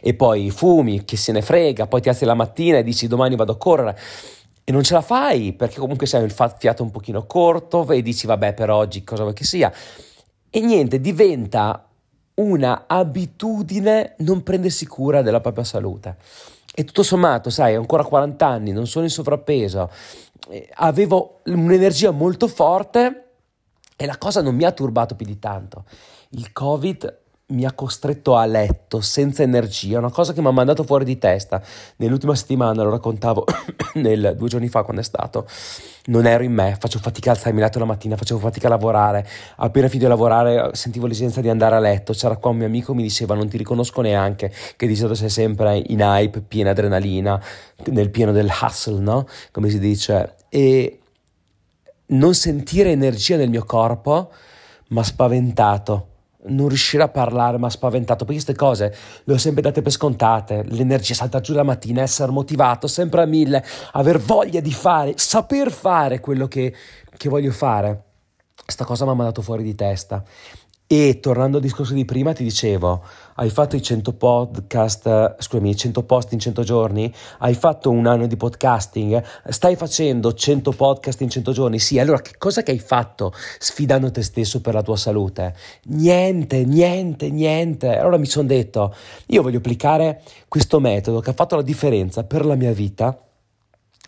E 0.00 0.14
poi 0.14 0.50
fumi, 0.50 1.04
chi 1.04 1.16
se 1.16 1.32
ne 1.32 1.42
frega, 1.42 1.86
poi 1.86 2.00
ti 2.00 2.08
alzi 2.08 2.24
la 2.24 2.34
mattina 2.34 2.78
e 2.78 2.82
dici 2.82 3.06
domani 3.06 3.36
vado 3.36 3.52
a 3.52 3.56
correre 3.56 3.98
e 4.70 4.72
non 4.72 4.84
ce 4.84 4.94
la 4.94 5.00
fai 5.00 5.52
perché 5.52 5.80
comunque 5.80 6.06
sei 6.06 6.22
il 6.24 6.30
fiato 6.30 6.84
un 6.84 6.92
pochino 6.92 7.26
corto 7.26 7.90
e 7.90 8.02
dici 8.02 8.28
vabbè 8.28 8.54
per 8.54 8.70
oggi 8.70 9.02
cosa 9.02 9.22
vuoi 9.22 9.34
che 9.34 9.44
sia. 9.44 9.72
E 10.48 10.60
niente, 10.60 11.00
diventa 11.00 11.88
una 12.34 12.84
abitudine 12.86 14.14
non 14.18 14.44
prendersi 14.44 14.86
cura 14.86 15.22
della 15.22 15.40
propria 15.40 15.64
salute. 15.64 16.16
E 16.72 16.84
tutto 16.84 17.02
sommato, 17.02 17.50
sai, 17.50 17.74
ho 17.74 17.80
ancora 17.80 18.04
40 18.04 18.46
anni, 18.46 18.70
non 18.70 18.86
sono 18.86 19.04
in 19.04 19.10
sovrappeso, 19.10 19.90
avevo 20.74 21.40
un'energia 21.46 22.12
molto 22.12 22.46
forte 22.46 23.24
e 23.96 24.06
la 24.06 24.18
cosa 24.18 24.40
non 24.40 24.54
mi 24.54 24.62
ha 24.62 24.70
turbato 24.70 25.16
più 25.16 25.26
di 25.26 25.40
tanto. 25.40 25.84
Il 26.30 26.52
Covid 26.52 27.19
mi 27.50 27.64
ha 27.64 27.72
costretto 27.72 28.36
a 28.36 28.44
letto 28.46 29.00
senza 29.00 29.42
energia, 29.42 29.98
una 29.98 30.10
cosa 30.10 30.32
che 30.32 30.40
mi 30.40 30.48
ha 30.48 30.52
mandato 30.52 30.82
fuori 30.82 31.04
di 31.04 31.18
testa. 31.18 31.62
Nell'ultima 31.96 32.34
settimana, 32.34 32.82
lo 32.82 32.90
raccontavo 32.90 33.44
nel, 33.94 34.34
due 34.36 34.48
giorni 34.48 34.68
fa 34.68 34.82
quando 34.82 35.02
è 35.02 35.04
stato, 35.04 35.46
non 36.06 36.26
ero 36.26 36.42
in 36.42 36.52
me, 36.52 36.76
facevo 36.78 37.02
fatica 37.02 37.30
a 37.30 37.34
alzarmi 37.34 37.60
letto 37.60 37.78
la 37.78 37.84
mattina, 37.84 38.16
facevo 38.16 38.40
fatica 38.40 38.66
a 38.66 38.70
lavorare, 38.70 39.26
appena 39.56 39.88
finito 39.88 40.06
di 40.06 40.10
lavorare 40.10 40.70
sentivo 40.74 41.06
l'esigenza 41.06 41.40
di 41.40 41.48
andare 41.48 41.76
a 41.76 41.80
letto, 41.80 42.12
c'era 42.12 42.36
qua 42.36 42.50
un 42.50 42.58
mio 42.58 42.66
amico 42.66 42.92
che 42.92 42.98
mi 42.98 43.02
diceva 43.02 43.34
non 43.34 43.48
ti 43.48 43.56
riconosco 43.56 44.00
neanche, 44.00 44.52
che 44.76 44.86
di 44.86 44.96
solito 44.96 45.14
sei 45.14 45.30
sempre 45.30 45.82
in 45.86 46.00
hype, 46.00 46.40
piena 46.40 46.70
adrenalina, 46.70 47.40
nel 47.86 48.10
pieno 48.10 48.32
del 48.32 48.50
hustle, 48.62 49.00
no? 49.00 49.26
Come 49.52 49.68
si 49.70 49.78
dice. 49.78 50.34
E 50.48 51.00
non 52.06 52.34
sentire 52.34 52.90
energia 52.90 53.36
nel 53.36 53.50
mio 53.50 53.64
corpo 53.64 54.32
mi 54.88 54.98
ha 54.98 55.04
spaventato 55.04 56.09
non 56.44 56.68
riuscire 56.68 57.02
a 57.02 57.08
parlare, 57.08 57.58
mi 57.58 57.66
ha 57.66 57.70
spaventato, 57.70 58.24
perché 58.24 58.42
queste 58.42 58.54
cose 58.54 58.94
le 59.24 59.34
ho 59.34 59.38
sempre 59.38 59.62
date 59.62 59.82
per 59.82 59.92
scontate, 59.92 60.64
l'energia 60.68 61.14
salta 61.14 61.40
giù 61.40 61.52
la 61.52 61.62
mattina, 61.62 62.02
essere 62.02 62.32
motivato, 62.32 62.86
sempre 62.86 63.22
a 63.22 63.26
mille, 63.26 63.64
aver 63.92 64.18
voglia 64.18 64.60
di 64.60 64.72
fare, 64.72 65.14
saper 65.16 65.70
fare 65.70 66.20
quello 66.20 66.48
che, 66.48 66.74
che 67.16 67.28
voglio 67.28 67.52
fare. 67.52 68.04
Questa 68.64 68.84
cosa 68.84 69.04
mi 69.04 69.10
ha 69.10 69.14
mandato 69.14 69.42
fuori 69.42 69.62
di 69.62 69.74
testa 69.74 70.22
e 70.92 71.20
tornando 71.20 71.58
al 71.58 71.62
discorso 71.62 71.94
di 71.94 72.04
prima, 72.04 72.32
ti 72.32 72.42
dicevo, 72.42 73.04
hai 73.36 73.48
fatto 73.48 73.76
i 73.76 73.80
100 73.80 74.12
podcast, 74.14 75.36
scusami, 75.38 75.76
100 75.76 76.02
post 76.02 76.32
in 76.32 76.40
100 76.40 76.64
giorni? 76.64 77.14
Hai 77.38 77.54
fatto 77.54 77.90
un 77.90 78.08
anno 78.08 78.26
di 78.26 78.36
podcasting? 78.36 79.22
Stai 79.50 79.76
facendo 79.76 80.34
100 80.34 80.72
podcast 80.72 81.20
in 81.20 81.30
100 81.30 81.52
giorni? 81.52 81.78
Sì, 81.78 82.00
allora 82.00 82.20
che 82.20 82.32
cosa 82.38 82.64
che 82.64 82.72
hai 82.72 82.80
fatto 82.80 83.32
sfidando 83.60 84.10
te 84.10 84.22
stesso 84.22 84.60
per 84.60 84.74
la 84.74 84.82
tua 84.82 84.96
salute? 84.96 85.54
Niente, 85.84 86.64
niente, 86.64 87.30
niente. 87.30 87.96
Allora 87.96 88.16
mi 88.16 88.26
sono 88.26 88.48
detto, 88.48 88.92
io 89.26 89.42
voglio 89.42 89.58
applicare 89.58 90.22
questo 90.48 90.80
metodo 90.80 91.20
che 91.20 91.30
ha 91.30 91.34
fatto 91.34 91.54
la 91.54 91.62
differenza 91.62 92.24
per 92.24 92.44
la 92.44 92.56
mia 92.56 92.72
vita 92.72 93.16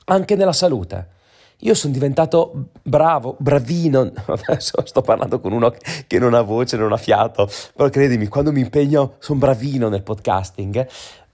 anche 0.06 0.34
nella 0.34 0.52
salute. 0.52 1.20
Io 1.64 1.75
sono 1.75 1.92
diventato 1.92 2.71
bravo, 2.83 3.37
bravino, 3.38 4.11
adesso 4.26 4.83
sto 4.85 5.00
parlando 5.00 5.38
con 5.40 5.52
uno 5.52 5.73
che 6.09 6.19
non 6.19 6.35
ha 6.35 6.42
voce, 6.42 6.76
non 6.76 6.92
ha 6.92 6.97
fiato, 6.97 7.49
però 7.75 7.88
credimi, 7.88 8.26
quando 8.26 8.50
mi 8.50 8.61
impegno 8.61 9.14
sono 9.21 9.38
bravino 9.38 9.88
nel 9.88 10.02
podcasting 10.02 10.88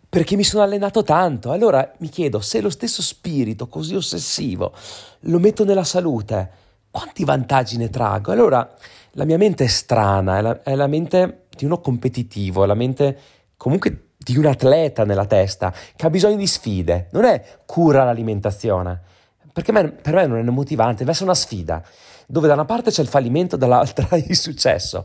perché 0.07 0.37
mi 0.37 0.45
sono 0.45 0.63
allenato 0.63 1.03
tanto. 1.03 1.51
Allora 1.51 1.93
mi 1.99 2.09
chiedo, 2.11 2.41
se 2.41 2.61
lo 2.61 2.69
stesso 2.69 3.01
spirito 3.01 3.69
così 3.69 3.95
ossessivo 3.95 4.75
lo 5.21 5.39
metto 5.39 5.65
nella 5.65 5.85
salute, 5.85 6.51
quanti 6.91 7.25
vantaggi 7.25 7.79
ne 7.79 7.89
traggo? 7.89 8.31
Allora 8.31 8.71
la 9.13 9.25
mia 9.25 9.39
mente 9.39 9.65
è 9.65 9.69
strana, 9.69 10.37
è 10.37 10.41
la, 10.43 10.63
è 10.63 10.75
la 10.75 10.87
mente 10.87 11.47
di 11.57 11.65
uno 11.65 11.81
competitivo, 11.81 12.65
è 12.65 12.67
la 12.67 12.75
mente 12.75 13.19
comunque 13.57 14.09
di 14.19 14.37
un 14.37 14.45
atleta 14.45 15.07
nella 15.07 15.25
testa 15.25 15.73
che 15.97 16.05
ha 16.05 16.11
bisogno 16.11 16.37
di 16.37 16.47
sfide, 16.47 17.09
non 17.13 17.25
è 17.25 17.61
cura 17.65 18.05
l'alimentazione 18.05 19.17
perché 19.59 19.73
per 19.73 20.15
me 20.15 20.27
non 20.27 20.39
è 20.39 20.51
motivante, 20.51 20.99
deve 20.99 21.11
essere 21.11 21.25
una 21.25 21.35
sfida, 21.35 21.83
dove 22.29 22.47
da 22.47 22.53
una 22.55 22.65
parte 22.65 22.93
c'è 22.93 23.03
il 23.03 23.09
fallimento, 23.09 23.57
dall'altra 23.57 24.07
il 24.17 24.37
successo. 24.37 25.05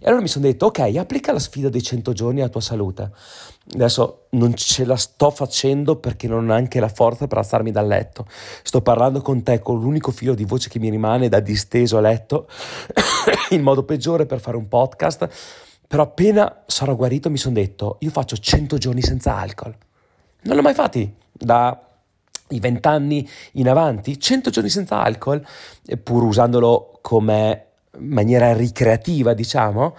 E 0.00 0.06
allora 0.06 0.22
mi 0.22 0.26
sono 0.26 0.46
detto, 0.46 0.66
ok, 0.66 0.96
applica 0.96 1.30
la 1.30 1.38
sfida 1.38 1.68
dei 1.68 1.82
100 1.82 2.12
giorni 2.12 2.40
alla 2.40 2.48
tua 2.48 2.60
salute. 2.60 3.12
Adesso 3.74 4.26
non 4.30 4.54
ce 4.56 4.84
la 4.84 4.96
sto 4.96 5.30
facendo 5.30 5.96
perché 5.96 6.26
non 6.26 6.38
ho 6.38 6.46
neanche 6.46 6.80
la 6.80 6.88
forza 6.88 7.28
per 7.28 7.38
alzarmi 7.38 7.70
dal 7.70 7.86
letto. 7.86 8.26
Sto 8.64 8.82
parlando 8.82 9.22
con 9.22 9.44
te 9.44 9.60
con 9.60 9.78
l'unico 9.78 10.10
filo 10.10 10.34
di 10.34 10.44
voce 10.44 10.68
che 10.68 10.80
mi 10.80 10.90
rimane 10.90 11.28
da 11.28 11.38
disteso 11.38 11.96
a 11.96 12.00
letto, 12.00 12.48
in 13.50 13.62
modo 13.62 13.84
peggiore 13.84 14.26
per 14.26 14.40
fare 14.40 14.56
un 14.56 14.66
podcast. 14.66 15.28
Però 15.86 16.02
appena 16.02 16.64
sarò 16.66 16.96
guarito 16.96 17.30
mi 17.30 17.38
sono 17.38 17.54
detto, 17.54 17.98
io 18.00 18.10
faccio 18.10 18.36
100 18.36 18.78
giorni 18.78 19.02
senza 19.02 19.36
alcol. 19.36 19.72
Non 20.42 20.56
l'ho 20.56 20.62
mai 20.62 20.74
fatti 20.74 21.14
da 21.30 21.86
i 22.52 22.60
vent'anni 22.60 23.28
in 23.52 23.68
avanti, 23.68 24.18
100 24.18 24.50
giorni 24.50 24.70
senza 24.70 25.02
alcol, 25.02 25.44
pur 26.02 26.22
usandolo 26.24 26.98
come 27.00 27.66
maniera 27.98 28.52
ricreativa, 28.54 29.34
diciamo, 29.34 29.96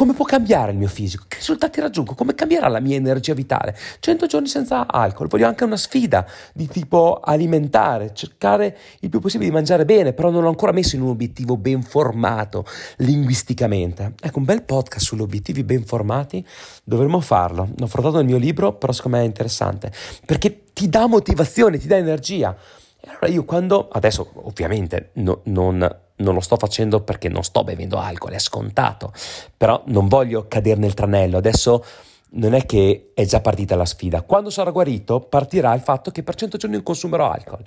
come 0.00 0.14
può 0.14 0.24
cambiare 0.24 0.72
il 0.72 0.78
mio 0.78 0.88
fisico? 0.88 1.24
Che 1.28 1.36
risultati 1.36 1.78
raggiungo? 1.78 2.14
Come 2.14 2.34
cambierà 2.34 2.68
la 2.68 2.80
mia 2.80 2.96
energia 2.96 3.34
vitale? 3.34 3.76
100 3.98 4.26
giorni 4.28 4.46
senza 4.46 4.86
alcol. 4.86 5.28
Voglio 5.28 5.46
anche 5.46 5.62
una 5.64 5.76
sfida 5.76 6.26
di 6.54 6.66
tipo 6.68 7.20
alimentare, 7.22 8.14
cercare 8.14 8.78
il 9.00 9.10
più 9.10 9.20
possibile 9.20 9.50
di 9.50 9.54
mangiare 9.54 9.84
bene, 9.84 10.14
però 10.14 10.30
non 10.30 10.40
l'ho 10.40 10.48
ancora 10.48 10.72
messo 10.72 10.96
in 10.96 11.02
un 11.02 11.10
obiettivo 11.10 11.58
ben 11.58 11.82
formato 11.82 12.64
linguisticamente. 12.96 14.14
Ecco, 14.22 14.38
un 14.38 14.46
bel 14.46 14.62
podcast 14.62 15.04
sugli 15.04 15.20
obiettivi 15.20 15.64
ben 15.64 15.84
formati, 15.84 16.42
dovremmo 16.82 17.20
farlo. 17.20 17.68
L'ho 17.76 17.84
affrontato 17.84 18.16
nel 18.16 18.24
mio 18.24 18.38
libro, 18.38 18.72
però 18.72 18.94
secondo 18.94 19.18
me 19.18 19.24
è 19.24 19.26
interessante, 19.26 19.92
perché 20.24 20.72
ti 20.72 20.88
dà 20.88 21.06
motivazione, 21.08 21.76
ti 21.76 21.86
dà 21.86 21.98
energia. 21.98 22.56
E 22.98 23.08
allora 23.10 23.28
io 23.28 23.44
quando, 23.44 23.90
adesso 23.92 24.30
ovviamente 24.44 25.10
no, 25.16 25.42
non 25.44 25.86
non 26.20 26.34
lo 26.34 26.40
sto 26.40 26.56
facendo 26.56 27.00
perché 27.02 27.28
non 27.28 27.42
sto 27.42 27.64
bevendo 27.64 27.98
alcol, 27.98 28.32
è 28.32 28.38
scontato, 28.38 29.12
però 29.56 29.82
non 29.86 30.08
voglio 30.08 30.46
cadere 30.48 30.80
nel 30.80 30.94
tranello, 30.94 31.36
adesso 31.36 31.84
non 32.32 32.54
è 32.54 32.64
che 32.64 33.10
è 33.14 33.24
già 33.24 33.40
partita 33.40 33.74
la 33.74 33.84
sfida, 33.84 34.22
quando 34.22 34.50
sarò 34.50 34.70
guarito 34.70 35.20
partirà 35.20 35.74
il 35.74 35.80
fatto 35.80 36.10
che 36.10 36.22
per 36.22 36.36
100 36.36 36.56
giorni 36.58 36.76
non 36.76 36.84
consumerò 36.84 37.30
alcol. 37.30 37.64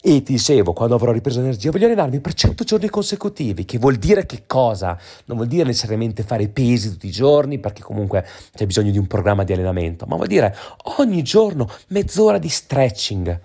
E 0.00 0.22
ti 0.22 0.34
dicevo, 0.34 0.72
quando 0.72 0.94
avrò 0.94 1.10
ripreso 1.10 1.40
energia, 1.40 1.72
voglio 1.72 1.86
allenarmi 1.86 2.20
per 2.20 2.34
100 2.34 2.62
giorni 2.62 2.88
consecutivi, 2.88 3.64
che 3.64 3.78
vuol 3.78 3.96
dire 3.96 4.24
che 4.24 4.44
cosa? 4.46 4.96
Non 5.24 5.36
vuol 5.38 5.48
dire 5.48 5.64
necessariamente 5.64 6.22
fare 6.22 6.46
pesi 6.48 6.90
tutti 6.90 7.08
i 7.08 7.10
giorni, 7.10 7.58
perché 7.58 7.82
comunque 7.82 8.24
c'è 8.54 8.66
bisogno 8.66 8.92
di 8.92 8.98
un 8.98 9.08
programma 9.08 9.42
di 9.42 9.52
allenamento, 9.52 10.06
ma 10.06 10.14
vuol 10.14 10.28
dire 10.28 10.54
ogni 10.98 11.22
giorno 11.22 11.68
mezz'ora 11.88 12.38
di 12.38 12.48
stretching 12.48 13.40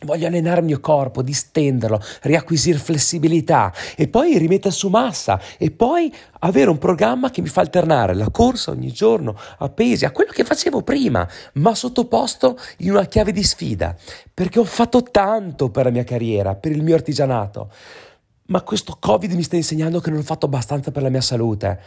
Voglio 0.00 0.26
allenare 0.26 0.60
il 0.60 0.66
mio 0.66 0.80
corpo, 0.80 1.22
distenderlo, 1.22 2.00
riacquisire 2.22 2.78
flessibilità 2.78 3.72
e 3.96 4.08
poi 4.08 4.36
rimettere 4.36 4.74
su 4.74 4.88
massa 4.88 5.40
e 5.58 5.70
poi 5.70 6.12
avere 6.40 6.70
un 6.70 6.78
programma 6.78 7.30
che 7.30 7.40
mi 7.40 7.48
fa 7.48 7.60
alternare 7.60 8.14
la 8.14 8.30
corsa 8.30 8.72
ogni 8.72 8.90
giorno 8.90 9.36
a 9.58 9.68
pesi, 9.68 10.04
a 10.04 10.10
quello 10.10 10.32
che 10.32 10.44
facevo 10.44 10.82
prima, 10.82 11.28
ma 11.54 11.74
sottoposto 11.74 12.58
in 12.78 12.90
una 12.90 13.04
chiave 13.04 13.30
di 13.30 13.44
sfida, 13.44 13.94
perché 14.32 14.58
ho 14.58 14.64
fatto 14.64 15.02
tanto 15.02 15.70
per 15.70 15.84
la 15.84 15.90
mia 15.90 16.04
carriera, 16.04 16.56
per 16.56 16.72
il 16.72 16.82
mio 16.82 16.94
artigianato, 16.94 17.70
ma 18.46 18.62
questo 18.62 18.96
Covid 18.98 19.32
mi 19.32 19.42
sta 19.44 19.56
insegnando 19.56 20.00
che 20.00 20.10
non 20.10 20.18
ho 20.18 20.24
fatto 20.24 20.46
abbastanza 20.46 20.90
per 20.90 21.02
la 21.02 21.10
mia 21.10 21.20
salute. 21.20 21.80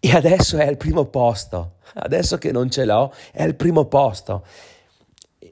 E 0.00 0.12
adesso 0.12 0.58
è 0.58 0.66
al 0.66 0.76
primo 0.76 1.06
posto, 1.06 1.76
adesso 1.94 2.36
che 2.38 2.52
non 2.52 2.70
ce 2.70 2.84
l'ho, 2.84 3.12
è 3.32 3.42
al 3.42 3.54
primo 3.54 3.86
posto 3.86 4.44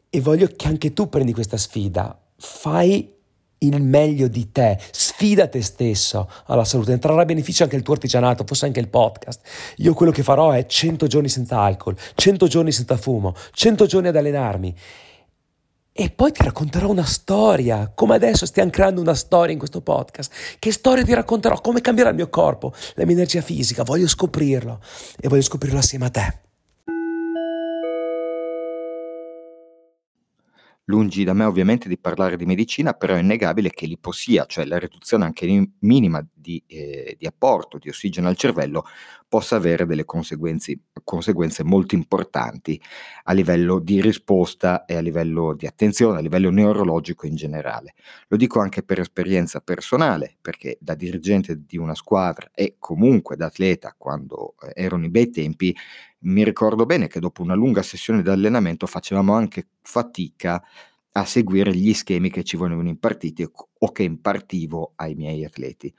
e 0.09 0.21
voglio 0.21 0.49
che 0.55 0.69
anche 0.69 0.93
tu 0.93 1.09
prendi 1.09 1.33
questa 1.33 1.57
sfida. 1.57 2.19
Fai 2.37 3.11
il 3.59 3.81
meglio 3.81 4.29
di 4.29 4.51
te, 4.51 4.79
sfida 4.91 5.47
te 5.47 5.63
stesso 5.63 6.29
alla 6.47 6.65
salute, 6.65 6.93
ne 6.93 6.99
trarrà 6.99 7.25
beneficio 7.25 7.63
anche 7.63 7.77
il 7.77 7.83
tuo 7.83 7.95
artigianato, 7.95 8.45
forse 8.45 8.67
anche 8.67 8.81
il 8.81 8.89
podcast. 8.89 9.41
Io 9.77 9.95
quello 9.95 10.13
che 10.13 10.23
farò 10.23 10.51
è 10.51 10.67
100 10.67 11.07
giorni 11.07 11.29
senza 11.29 11.61
alcol, 11.61 11.97
100 12.15 12.47
giorni 12.47 12.73
senza 12.73 12.97
fumo, 12.97 13.35
100 13.53 13.87
giorni 13.87 14.09
ad 14.09 14.17
allenarmi 14.17 14.75
e 15.95 16.09
poi 16.09 16.33
ti 16.33 16.43
racconterò 16.43 16.89
una 16.89 17.05
storia, 17.05 17.93
come 17.95 18.15
adesso 18.15 18.47
stiamo 18.47 18.71
creando 18.71 19.03
una 19.03 19.15
storia 19.15 19.53
in 19.53 19.59
questo 19.59 19.83
podcast. 19.83 20.33
Che 20.59 20.73
storia 20.73 21.05
ti 21.05 21.13
racconterò? 21.13 21.61
Come 21.61 21.83
cambierà 21.83 22.09
il 22.09 22.17
mio 22.17 22.31
corpo, 22.31 22.73
la 22.95 23.05
mia 23.05 23.15
energia 23.15 23.43
fisica? 23.43 23.83
Voglio 23.83 24.09
scoprirlo 24.09 24.81
e 25.21 25.29
voglio 25.29 25.43
scoprirlo 25.43 25.79
assieme 25.79 26.07
a 26.07 26.11
te. 26.11 26.41
Lungi 30.87 31.23
da 31.23 31.33
me 31.33 31.45
ovviamente 31.45 31.89
di 31.89 31.97
parlare 31.97 32.37
di 32.37 32.45
medicina, 32.45 32.93
però 32.93 33.15
è 33.15 33.21
innegabile 33.21 33.71
che 33.71 33.87
l'ipossia, 33.87 34.47
cioè 34.47 34.65
la 34.65 34.81
riduzione 34.81 35.25
anche 35.25 35.71
minima 35.79 36.27
di, 36.33 36.61
eh, 36.67 37.15
di 37.17 37.25
apporto 37.25 37.79
di 37.79 37.89
ossigeno 37.89 38.27
al 38.27 38.37
cervello, 38.37 38.85
possa 39.29 39.55
avere 39.55 39.87
delle 39.87 40.05
conseguenze, 40.05 40.81
conseguenze 41.05 41.63
molto 41.63 41.95
importanti 41.95 42.81
a 43.25 43.33
livello 43.33 43.79
di 43.79 44.01
risposta 44.03 44.85
e 44.85 44.97
a 44.97 45.01
livello 45.01 45.55
di 45.55 45.67
attenzione, 45.67 46.19
a 46.19 46.21
livello 46.21 46.51
neurologico 46.51 47.27
in 47.27 47.37
generale. 47.37 47.95
Lo 48.27 48.37
dico 48.37 48.59
anche 48.61 48.83
per 48.83 48.99
esperienza 48.99 49.61
personale, 49.61 50.37
perché 50.41 50.79
da 50.81 50.97
dirigente 50.97 51.63
di 51.65 51.79
una 51.79 51.95
squadra 51.95 52.51
e 52.53 52.75
comunque 52.81 53.37
da 53.37 53.47
atleta 53.47 53.95
quando 53.97 54.57
eh, 54.61 54.73
erano 54.75 55.05
i 55.05 55.11
bei 55.11 55.31
tempi, 55.31 55.75
mi 56.23 56.45
ricordo 56.45 56.87
bene 56.87 57.09
che 57.09 57.21
dopo 57.21 57.43
una 57.43 57.55
lunga 57.55 57.83
sessione 57.83 58.23
di 58.23 58.29
allenamento 58.29 58.87
facevamo 58.87 59.35
anche 59.35 59.69
fatica 59.81 60.63
a 61.13 61.25
seguire 61.25 61.75
gli 61.75 61.93
schemi 61.93 62.31
che 62.31 62.43
ci 62.43 62.57
venivano 62.57 62.89
impartiti 62.89 63.47
o 63.79 63.93
che 63.93 64.03
impartivo 64.03 64.93
ai 64.97 65.15
miei 65.15 65.45
atleti. 65.45 65.93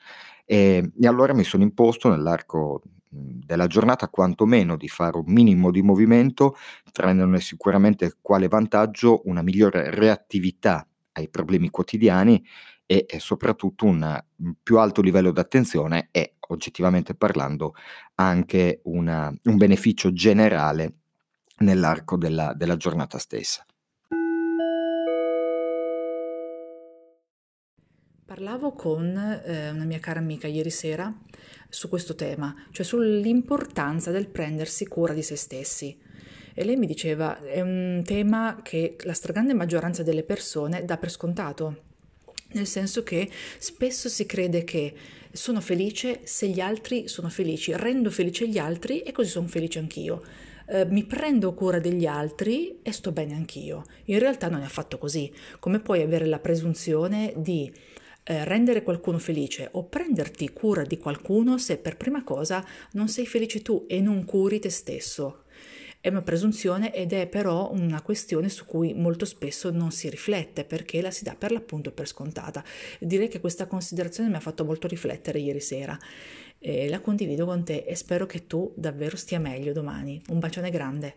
E, 0.46 0.92
e 1.00 1.08
allora 1.08 1.34
mi 1.34 1.44
sono 1.44 1.64
imposto 1.64 2.10
nell'arco 2.10 2.82
della 3.10 3.68
giornata 3.68 4.10
quantomeno 4.10 4.76
di 4.76 4.88
fare 4.88 5.18
un 5.18 5.26
minimo 5.28 5.70
di 5.70 5.84
movimento, 5.84 6.56
traendone 6.92 7.40
sicuramente 7.40 8.18
quale 8.20 8.48
vantaggio 8.48 9.22
una 9.26 9.44
migliore 9.44 9.92
reattività 9.92 10.88
ai 11.14 11.30
problemi 11.30 11.70
quotidiani 11.70 12.44
e, 12.86 13.06
e 13.08 13.20
soprattutto 13.20 13.86
un, 13.86 14.20
più 14.62 14.80
alto 14.80 15.02
livello 15.02 15.32
di 15.32 15.40
attenzione 15.40 16.10
e 16.12 16.33
oggettivamente 16.48 17.16
parlando 17.16 17.76
anche 18.16 18.82
una, 18.84 19.34
un 19.44 19.58
beneficio 19.58 20.12
generale 20.14 20.94
nell'arco 21.60 22.18
della, 22.18 22.54
della 22.54 22.78
giornata 22.78 23.18
stessa. 23.18 23.66
Parlavo 28.26 28.74
con 28.74 29.16
eh, 29.16 29.70
una 29.70 29.84
mia 29.84 30.00
cara 30.00 30.20
amica 30.20 30.48
ieri 30.48 30.72
sera 30.72 31.14
su 31.70 31.88
questo 31.90 32.16
tema, 32.16 32.56
cioè 32.72 32.86
sull'importanza 32.86 34.12
del 34.12 34.30
prendersi 34.30 34.88
cura 34.88 35.14
di 35.14 35.22
se 35.22 35.36
stessi. 35.36 36.00
E 36.56 36.64
lei 36.64 36.76
mi 36.76 36.86
diceva, 36.86 37.44
è 37.44 37.62
un 37.62 38.02
tema 38.06 38.60
che 38.64 38.96
la 39.04 39.14
stragrande 39.14 39.54
maggioranza 39.54 40.04
delle 40.04 40.24
persone 40.24 40.86
dà 40.86 40.98
per 40.98 41.12
scontato, 41.12 41.93
nel 42.54 42.68
senso 42.68 43.04
che 43.04 43.30
spesso 43.58 44.10
si 44.10 44.26
crede 44.26 44.64
che 44.64 44.94
sono 45.32 45.62
felice 45.62 46.22
se 46.24 46.48
gli 46.48 46.60
altri 46.60 47.08
sono 47.08 47.30
felici, 47.30 47.74
rendo 47.76 48.10
felice 48.12 48.48
gli 48.48 48.58
altri 48.58 49.02
e 49.02 49.12
così 49.12 49.30
sono 49.30 49.48
felice 49.48 49.80
anch'io. 49.80 50.22
Eh, 50.68 50.86
mi 50.86 51.04
prendo 51.04 51.54
cura 51.54 51.80
degli 51.80 52.06
altri 52.06 52.80
e 52.82 52.92
sto 52.92 53.12
bene 53.12 53.34
anch'io. 53.34 53.84
In 54.06 54.20
realtà 54.20 54.48
non 54.48 54.62
è 54.62 54.66
affatto 54.66 54.98
così. 54.98 55.32
Come 55.60 55.80
puoi 55.80 56.02
avere 56.02 56.26
la 56.26 56.40
presunzione 56.40 57.34
di 57.36 57.72
eh, 58.24 58.46
rendere 58.46 58.84
qualcuno 58.84 59.18
felice 59.18 59.68
o 59.72 59.84
prenderti 59.84 60.54
cura 60.54 60.84
di 60.84 60.98
qualcuno 60.98 61.58
se 61.58 61.78
per 61.78 61.98
prima 61.98 62.24
cosa 62.24 62.66
non 62.92 63.10
sei 63.10 63.26
felice 63.26 63.62
tu 63.62 63.86
e 63.88 64.00
non 64.00 64.24
curi 64.26 64.60
te 64.60 64.70
stesso. 64.70 65.43
È 66.04 66.10
una 66.10 66.22
presunzione 66.22 66.94
ed 66.94 67.14
è 67.14 67.30
però 67.30 67.72
una 67.72 68.02
questione 68.02 68.50
su 68.50 68.66
cui 68.66 68.94
molto 68.94 69.24
spesso 69.24 69.72
non 69.72 69.90
si 69.92 70.10
riflette 70.10 70.66
perché 70.66 71.02
la 71.02 71.12
si 71.12 71.24
dà 71.24 71.34
per 71.34 71.54
l'appunto 71.54 71.94
per 71.94 72.10
scontata. 72.10 72.62
Direi 73.00 73.30
che 73.30 73.40
questa 73.40 73.68
considerazione 73.68 74.28
mi 74.28 74.36
ha 74.36 74.42
fatto 74.42 74.66
molto 74.66 74.86
riflettere 74.90 75.40
ieri 75.40 75.62
sera. 75.62 75.98
E 76.60 76.90
la 76.90 77.00
condivido 77.00 77.46
con 77.46 77.64
te 77.64 77.86
e 77.88 77.96
spero 77.96 78.26
che 78.26 78.48
tu 78.48 78.74
davvero 78.76 79.16
stia 79.16 79.40
meglio 79.40 79.72
domani. 79.72 80.22
Un 80.28 80.40
bacione 80.40 80.70
grande. 80.72 81.16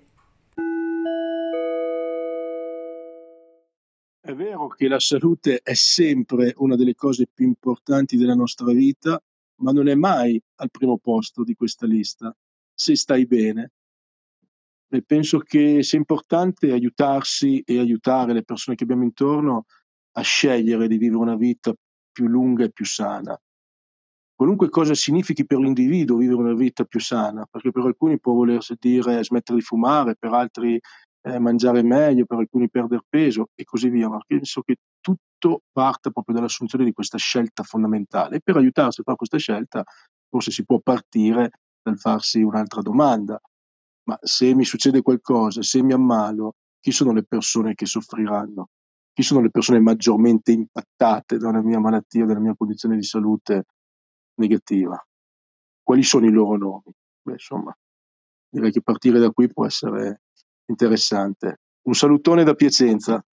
È 4.20 4.32
vero 4.34 4.68
che 4.68 4.86
la 4.86 5.00
salute 5.00 5.62
è 5.64 5.74
sempre 5.74 6.52
una 6.58 6.76
delle 6.76 6.94
cose 6.94 7.26
più 7.26 7.44
importanti 7.44 8.16
della 8.16 8.36
nostra 8.36 8.72
vita, 8.72 9.20
ma 9.62 9.72
non 9.72 9.88
è 9.88 9.96
mai 9.96 10.40
al 10.60 10.70
primo 10.70 10.96
posto 10.98 11.42
di 11.42 11.54
questa 11.54 11.86
lista, 11.86 12.32
se 12.72 12.94
stai 12.94 13.26
bene. 13.26 13.72
E 14.88 15.02
penso 15.02 15.38
che 15.38 15.82
sia 15.82 15.98
importante 15.98 16.70
aiutarsi 16.70 17.60
e 17.60 17.78
aiutare 17.78 18.32
le 18.32 18.44
persone 18.44 18.76
che 18.76 18.84
abbiamo 18.84 19.02
intorno 19.02 19.64
a 20.12 20.20
scegliere 20.22 20.88
di 20.88 20.96
vivere 20.96 21.20
una 21.20 21.36
vita 21.36 21.74
più 22.12 22.26
lunga 22.28 22.64
e 22.64 22.70
più 22.70 22.84
sana. 22.84 23.38
Qualunque 24.34 24.68
cosa 24.68 24.94
significhi 24.94 25.46
per 25.46 25.58
l'individuo 25.58 26.18
vivere 26.18 26.40
una 26.40 26.54
vita 26.54 26.84
più 26.84 27.00
sana, 27.00 27.46
perché 27.50 27.70
per 27.70 27.84
alcuni 27.84 28.20
può 28.20 28.34
voler 28.34 28.62
dire 28.78 29.24
smettere 29.24 29.58
di 29.58 29.64
fumare, 29.64 30.14
per 30.14 30.32
altri 30.32 30.78
eh, 31.22 31.38
mangiare 31.38 31.82
meglio, 31.82 32.26
per 32.26 32.38
alcuni 32.38 32.68
perdere 32.70 33.02
peso 33.08 33.49
e 33.54 33.64
così 33.64 33.88
via, 33.88 34.08
ma 34.08 34.20
penso 34.26 34.62
che 34.62 34.76
tutto 35.00 35.62
parte 35.72 36.12
proprio 36.12 36.36
dall'assunzione 36.36 36.84
di 36.84 36.92
questa 36.92 37.18
scelta 37.18 37.62
fondamentale. 37.62 38.36
E 38.36 38.40
per 38.42 38.56
aiutarsi 38.56 39.00
a 39.00 39.04
fare 39.04 39.16
questa 39.16 39.38
scelta 39.38 39.82
forse 40.28 40.50
si 40.50 40.64
può 40.64 40.80
partire 40.80 41.50
dal 41.82 41.99
farsi 41.99 42.42
un'altra 42.42 42.82
domanda, 42.82 43.40
ma 44.06 44.19
se 44.23 44.54
mi 44.54 44.64
succede 44.64 45.02
qualcosa, 45.02 45.62
se 45.62 45.82
mi 45.82 45.92
ammalo, 45.92 46.54
chi 46.80 46.92
sono 46.92 47.12
le 47.12 47.25
persone 47.25 47.75
che 47.75 47.86
soffriranno? 47.86 48.69
Chi 49.12 49.23
sono 49.23 49.40
le 49.40 49.50
persone 49.50 49.80
maggiormente 49.80 50.52
impattate 50.52 51.38
dalla 51.38 51.62
mia 51.62 51.80
malattia, 51.80 52.26
dalla 52.26 52.40
mia 52.40 52.54
condizione 52.56 52.97
di 52.97 53.02
salute 53.02 53.64
negativa? 54.34 55.02
Quali 55.82 56.02
sono 56.02 56.26
i 56.26 56.30
loro 56.30 56.56
nomi? 56.56 56.92
Beh, 57.23 57.32
insomma, 57.32 57.76
direi 58.49 58.71
che 58.71 58.82
partire 58.82 59.19
da 59.19 59.30
qui 59.30 59.49
può 59.49 59.66
essere 59.66 60.23
interessante. 60.66 61.60
Un 61.86 61.95
salutone 61.95 62.45
da 62.45 62.54
Piacenza. 62.54 63.25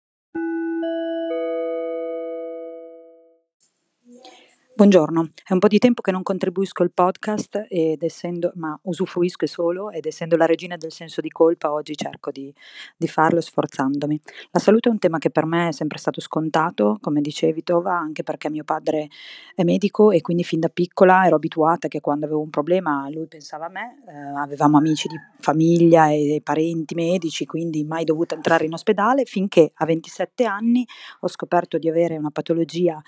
Buongiorno, 4.75 5.29
è 5.47 5.53
un 5.53 5.59
po' 5.59 5.69
di 5.69 5.79
tempo 5.79 6.01
che 6.01 6.11
non 6.11 6.23
contribuisco 6.23 6.83
al 6.83 6.93
podcast 6.93 7.67
ed 7.69 8.03
essendo, 8.03 8.53
ma 8.55 8.77
usufruisco 8.85 9.45
solo 9.47 9.91
ed 9.91 10.07
essendo 10.07 10.35
la 10.35 10.47
regina 10.47 10.79
del 10.79 10.91
senso 10.91 11.21
di 11.21 11.29
colpa 11.29 11.71
oggi 11.71 11.95
cerco 11.95 12.31
di, 12.31 12.53
di, 12.97 13.07
farlo 13.07 13.43
sforzandomi. 13.43 14.19
La 14.51 14.59
salute 14.59 14.89
è 14.89 14.93
un 14.93 14.99
tema 14.99 15.19
che 15.19 15.29
per 15.29 15.45
me 15.45 15.69
è 15.69 15.73
sempre 15.73 15.99
stato 15.99 16.23
scontato, 16.23 16.97
come 17.03 17.21
dicevi 17.21 17.63
Tova, 17.63 17.93
anche 17.93 18.23
perché 18.23 18.49
mio 18.49 18.65
padre 18.65 19.09
è 19.55 19.63
medico 19.63 20.11
e 20.11 20.23
quindi 20.23 20.43
fin 20.43 20.61
da 20.61 20.71
piccola 20.71 21.27
ero 21.27 21.37
abituata 21.37 21.89
che 21.89 22.01
quando 22.01 22.25
avevo 22.25 22.41
un 22.41 22.51
problema 22.51 23.11
lui 23.11 23.27
pensava 23.27 23.67
a 23.67 23.71
me, 23.71 24.03
eh, 24.09 24.41
avevamo 24.41 24.79
amici 24.79 25.07
di 25.07 25.17
famiglia 25.39 26.09
e 26.09 26.41
parenti 26.43 26.95
medici, 26.95 27.45
quindi 27.45 27.85
mai 27.85 28.05
dovuto 28.05 28.35
entrare 28.35 28.65
in 28.65 28.73
ospedale 28.73 29.27
finché 29.27 29.71
a 29.75 29.85
27 29.85 30.45
anni 30.47 30.83
ho 31.21 31.29
scoperto 31.29 31.77
di 31.77 31.91
avere 31.91 32.17
una 32.17 32.31
patologia 32.31 33.01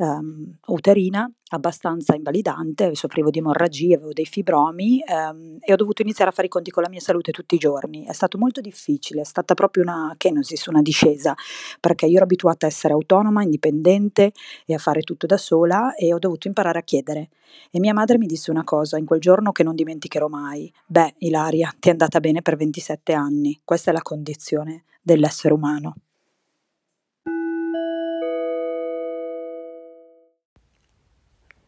um, 0.00 0.56
uterina 0.66 1.30
abbastanza 1.52 2.14
invalidante, 2.14 2.94
soffrivo 2.94 3.30
di 3.30 3.38
emorragie, 3.38 3.96
avevo 3.96 4.12
dei 4.12 4.24
fibromi 4.24 5.02
um, 5.06 5.58
e 5.60 5.72
ho 5.72 5.76
dovuto 5.76 6.02
iniziare 6.02 6.30
a 6.30 6.32
fare 6.32 6.46
i 6.46 6.50
conti 6.50 6.70
con 6.70 6.82
la 6.82 6.88
mia 6.88 7.00
salute 7.00 7.32
tutti 7.32 7.56
i 7.56 7.58
giorni. 7.58 8.04
È 8.04 8.12
stato 8.12 8.38
molto 8.38 8.60
difficile, 8.60 9.22
è 9.22 9.24
stata 9.24 9.54
proprio 9.54 9.82
una 9.82 10.14
kenosis, 10.16 10.66
una 10.66 10.82
discesa, 10.82 11.34
perché 11.80 12.06
io 12.06 12.16
ero 12.16 12.24
abituata 12.24 12.66
a 12.66 12.68
essere 12.68 12.94
autonoma, 12.94 13.42
indipendente 13.42 14.32
e 14.64 14.74
a 14.74 14.78
fare 14.78 15.02
tutto 15.02 15.26
da 15.26 15.36
sola 15.36 15.94
e 15.94 16.14
ho 16.14 16.18
dovuto 16.18 16.48
imparare 16.48 16.78
a 16.78 16.82
chiedere. 16.82 17.30
E 17.70 17.80
mia 17.80 17.94
madre 17.94 18.16
mi 18.16 18.26
disse 18.26 18.50
una 18.50 18.64
cosa 18.64 18.96
in 18.96 19.04
quel 19.04 19.20
giorno 19.20 19.50
che 19.52 19.64
non 19.64 19.74
dimenticherò 19.74 20.28
mai. 20.28 20.72
Beh, 20.86 21.14
Ilaria, 21.18 21.74
ti 21.78 21.88
è 21.88 21.90
andata 21.90 22.20
bene 22.20 22.42
per 22.42 22.56
27 22.56 23.12
anni, 23.12 23.60
questa 23.64 23.90
è 23.90 23.94
la 23.94 24.02
condizione 24.02 24.84
dell'essere 25.02 25.52
umano. 25.52 25.94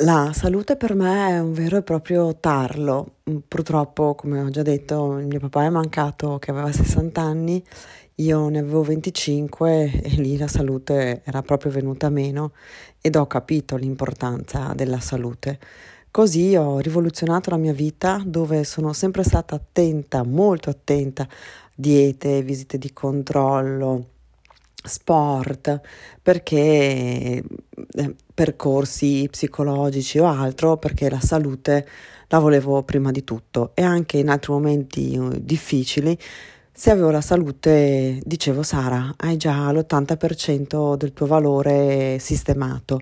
La 0.02 0.32
salute 0.34 0.76
per 0.76 0.96
me 0.96 1.28
è 1.28 1.38
un 1.38 1.52
vero 1.52 1.76
e 1.76 1.82
proprio 1.82 2.34
tarlo. 2.34 3.18
Mm, 3.30 3.36
purtroppo, 3.46 4.16
come 4.16 4.40
ho 4.40 4.50
già 4.50 4.62
detto, 4.62 5.12
mio 5.12 5.38
papà 5.38 5.64
è 5.64 5.68
mancato 5.68 6.40
che 6.40 6.50
aveva 6.50 6.72
60 6.72 7.20
anni, 7.20 7.64
io 8.16 8.48
ne 8.48 8.58
avevo 8.58 8.82
25 8.82 10.02
e 10.02 10.08
lì 10.16 10.36
la 10.36 10.48
salute 10.48 11.22
era 11.24 11.40
proprio 11.42 11.70
venuta 11.70 12.08
meno 12.08 12.50
ed 13.00 13.14
ho 13.14 13.28
capito 13.28 13.76
l'importanza 13.76 14.72
della 14.74 14.98
salute. 14.98 15.60
Così 16.10 16.56
ho 16.56 16.80
rivoluzionato 16.80 17.50
la 17.50 17.56
mia 17.56 17.72
vita 17.72 18.20
dove 18.26 18.64
sono 18.64 18.92
sempre 18.92 19.22
stata 19.22 19.54
attenta, 19.54 20.24
molto 20.24 20.68
attenta, 20.68 21.28
diete, 21.76 22.42
visite 22.42 22.76
di 22.76 22.92
controllo, 22.92 24.12
sport, 24.83 25.81
perché 26.21 26.57
eh, 26.57 28.14
percorsi 28.35 29.29
psicologici 29.31 30.18
o 30.18 30.27
altro, 30.27 30.77
perché 30.77 31.09
la 31.09 31.21
salute 31.21 31.87
la 32.29 32.38
volevo 32.38 32.83
prima 32.83 33.11
di 33.11 33.25
tutto 33.25 33.73
e 33.75 33.83
anche 33.83 34.16
in 34.18 34.29
altri 34.31 34.53
momenti 34.53 35.16
uh, 35.16 35.31
difficili 35.38 36.18
Se 36.75 36.90
avevo 36.90 37.11
la 37.11 37.21
salute, 37.21 38.21
dicevo 38.25 38.62
Sara, 38.62 39.12
hai 39.18 39.37
già 39.37 39.71
l'80% 39.71 40.97
del 40.97 41.12
tuo 41.12 41.27
valore 41.27 42.18
sistemato. 42.18 43.01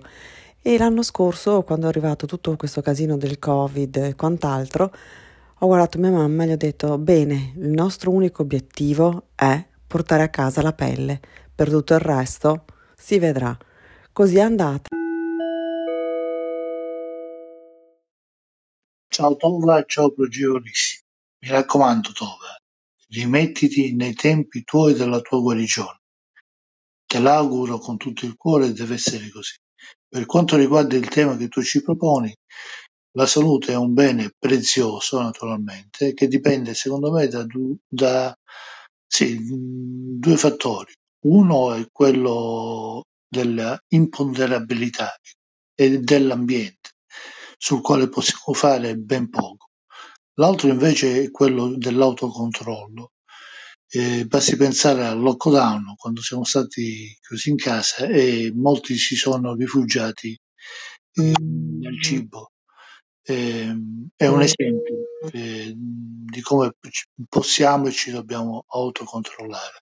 E 0.61 0.77
l'anno 0.77 1.01
scorso, 1.01 1.63
quando 1.63 1.85
è 1.85 1.89
arrivato 1.89 2.27
tutto 2.27 2.55
questo 2.57 2.81
casino 2.81 3.17
del 3.17 3.39
Covid 3.39 3.95
e 3.95 4.15
quant'altro, 4.15 4.91
ho 5.59 5.65
guardato 5.65 5.97
mia 5.99 6.11
mamma 6.11 6.43
e 6.43 6.47
gli 6.47 6.51
ho 6.51 6.57
detto, 6.57 6.97
bene, 6.97 7.53
il 7.55 7.69
nostro 7.69 8.11
unico 8.11 8.41
obiettivo 8.41 9.27
è 9.35 9.63
portare 9.87 10.23
a 10.23 10.29
casa 10.29 10.61
la 10.61 10.73
pelle, 10.73 11.19
per 11.61 11.69
tutto 11.69 11.93
il 11.93 11.99
resto 11.99 12.65
si 12.95 13.19
vedrà. 13.19 13.55
Così 14.11 14.37
è 14.37 14.41
andata. 14.41 14.87
Ciao 19.07 19.35
Tova, 19.35 19.83
ciao 19.83 20.11
progeolissimo. 20.11 21.03
Mi 21.43 21.51
raccomando 21.51 22.13
Tova, 22.13 22.57
rimettiti 23.09 23.93
nei 23.93 24.15
tempi 24.15 24.63
tuoi 24.63 24.95
della 24.95 25.21
tua 25.21 25.39
guarigione. 25.39 25.99
Te 27.05 27.19
l'auguro 27.19 27.77
con 27.77 27.97
tutto 27.97 28.25
il 28.25 28.35
cuore 28.35 28.65
e 28.65 28.73
deve 28.73 28.95
essere 28.95 29.29
così. 29.29 29.53
Per 30.09 30.25
quanto 30.25 30.55
riguarda 30.55 30.95
il 30.95 31.09
tema 31.09 31.37
che 31.37 31.47
tu 31.47 31.61
ci 31.61 31.83
proponi, 31.83 32.35
la 33.11 33.27
salute 33.27 33.73
è 33.73 33.77
un 33.77 33.93
bene 33.93 34.31
prezioso, 34.35 35.21
naturalmente, 35.21 36.15
che 36.15 36.27
dipende, 36.27 36.73
secondo 36.73 37.11
me, 37.11 37.27
da, 37.27 37.45
da 37.87 38.35
sì, 39.05 39.37
due 40.17 40.37
fattori. 40.37 40.91
Uno 41.23 41.73
è 41.73 41.85
quello 41.91 43.03
della 43.27 43.79
imponderabilità 43.89 45.15
e 45.75 45.99
dell'ambiente, 45.99 46.91
sul 47.57 47.81
quale 47.81 48.09
possiamo 48.09 48.53
fare 48.57 48.95
ben 48.95 49.29
poco. 49.29 49.69
L'altro 50.35 50.69
invece 50.69 51.23
è 51.23 51.31
quello 51.31 51.75
dell'autocontrollo. 51.77 53.11
Eh, 53.87 54.25
basti 54.25 54.55
pensare 54.55 55.05
al 55.05 55.19
lockdown, 55.19 55.93
quando 55.95 56.21
siamo 56.21 56.43
stati 56.43 57.15
chiusi 57.21 57.49
in 57.49 57.57
casa 57.57 58.07
e 58.07 58.51
molti 58.55 58.95
si 58.97 59.15
sono 59.15 59.53
rifugiati 59.53 60.39
eh, 61.13 61.33
nel 61.39 62.01
cibo. 62.01 62.53
Eh, 63.23 63.75
è 64.15 64.25
un 64.27 64.41
esempio 64.41 64.95
eh, 65.31 65.73
di 65.75 66.41
come 66.41 66.71
possiamo 67.29 67.87
e 67.87 67.91
ci 67.91 68.09
dobbiamo 68.11 68.63
autocontrollare. 68.67 69.83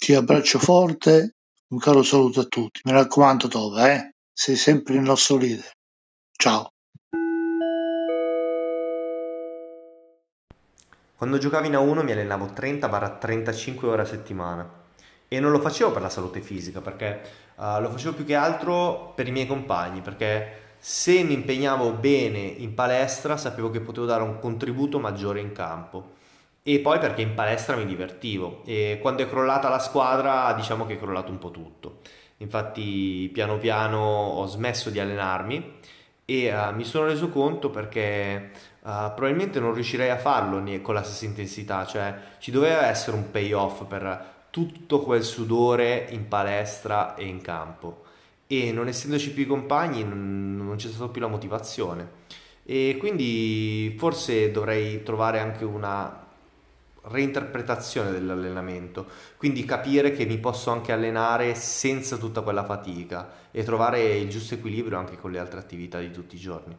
Ti 0.00 0.14
abbraccio 0.14 0.60
forte, 0.60 1.34
un 1.70 1.78
caro 1.78 2.04
saluto 2.04 2.38
a 2.38 2.44
tutti. 2.44 2.80
Mi 2.84 2.92
raccomando 2.92 3.48
Tova, 3.48 3.92
eh? 3.92 4.14
sei 4.32 4.54
sempre 4.54 4.94
il 4.94 5.00
nostro 5.00 5.36
leader. 5.36 5.72
Ciao. 6.30 6.70
Quando 11.16 11.38
giocavi 11.38 11.66
in 11.66 11.72
A1 11.72 12.04
mi 12.04 12.12
allenavo 12.12 12.46
30-35 12.46 13.86
ore 13.86 14.02
a 14.02 14.04
settimana 14.04 14.72
e 15.26 15.40
non 15.40 15.50
lo 15.50 15.58
facevo 15.58 15.90
per 15.90 16.02
la 16.02 16.10
salute 16.10 16.40
fisica, 16.42 16.80
perché 16.80 17.20
uh, 17.56 17.80
lo 17.80 17.90
facevo 17.90 18.14
più 18.14 18.24
che 18.24 18.36
altro 18.36 19.12
per 19.16 19.26
i 19.26 19.32
miei 19.32 19.48
compagni, 19.48 20.00
perché 20.00 20.76
se 20.78 21.24
mi 21.24 21.34
impegnavo 21.34 21.90
bene 21.90 22.38
in 22.38 22.72
palestra 22.72 23.36
sapevo 23.36 23.68
che 23.72 23.80
potevo 23.80 24.06
dare 24.06 24.22
un 24.22 24.38
contributo 24.38 25.00
maggiore 25.00 25.40
in 25.40 25.50
campo 25.50 26.14
e 26.70 26.80
poi 26.80 26.98
perché 26.98 27.22
in 27.22 27.32
palestra 27.32 27.76
mi 27.76 27.86
divertivo. 27.86 28.60
E 28.66 28.98
quando 29.00 29.22
è 29.22 29.28
crollata 29.28 29.70
la 29.70 29.78
squadra 29.78 30.52
diciamo 30.52 30.84
che 30.84 30.94
è 30.94 30.98
crollato 30.98 31.30
un 31.30 31.38
po' 31.38 31.50
tutto. 31.50 32.00
Infatti 32.38 33.30
piano 33.32 33.56
piano 33.56 33.98
ho 33.98 34.44
smesso 34.44 34.90
di 34.90 35.00
allenarmi 35.00 35.76
e 36.26 36.54
uh, 36.54 36.74
mi 36.74 36.84
sono 36.84 37.06
reso 37.06 37.30
conto 37.30 37.70
perché 37.70 38.50
uh, 38.80 38.90
probabilmente 39.14 39.60
non 39.60 39.72
riuscirei 39.72 40.10
a 40.10 40.18
farlo 40.18 40.62
con 40.82 40.92
la 40.92 41.02
stessa 41.02 41.24
intensità, 41.24 41.86
cioè 41.86 42.14
ci 42.38 42.50
doveva 42.50 42.86
essere 42.86 43.16
un 43.16 43.30
payoff 43.30 43.84
per 43.86 44.34
tutto 44.50 45.00
quel 45.00 45.22
sudore 45.22 46.06
in 46.10 46.28
palestra 46.28 47.14
e 47.14 47.24
in 47.24 47.40
campo. 47.40 48.04
E 48.46 48.72
non 48.72 48.88
essendoci 48.88 49.32
più 49.32 49.44
i 49.44 49.46
compagni 49.46 50.04
non, 50.04 50.54
non 50.54 50.76
c'è 50.76 50.88
stata 50.88 51.10
più 51.10 51.22
la 51.22 51.28
motivazione. 51.28 52.26
E 52.66 52.96
quindi 52.98 53.94
forse 53.98 54.50
dovrei 54.50 55.02
trovare 55.02 55.38
anche 55.38 55.64
una 55.64 56.26
reinterpretazione 57.08 58.10
dell'allenamento, 58.10 59.06
quindi 59.36 59.64
capire 59.64 60.12
che 60.12 60.24
mi 60.26 60.38
posso 60.38 60.70
anche 60.70 60.92
allenare 60.92 61.54
senza 61.54 62.16
tutta 62.16 62.42
quella 62.42 62.64
fatica 62.64 63.46
e 63.50 63.62
trovare 63.64 64.16
il 64.16 64.28
giusto 64.28 64.54
equilibrio 64.54 64.98
anche 64.98 65.16
con 65.16 65.30
le 65.30 65.38
altre 65.38 65.58
attività 65.58 65.98
di 65.98 66.10
tutti 66.10 66.36
i 66.36 66.38
giorni. 66.38 66.76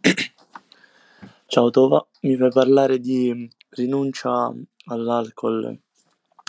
Ciao 1.46 1.70
Tova, 1.70 2.06
mi 2.22 2.36
fai 2.36 2.50
parlare 2.50 2.98
di 2.98 3.48
rinuncia 3.70 4.52
all'alcol 4.86 5.78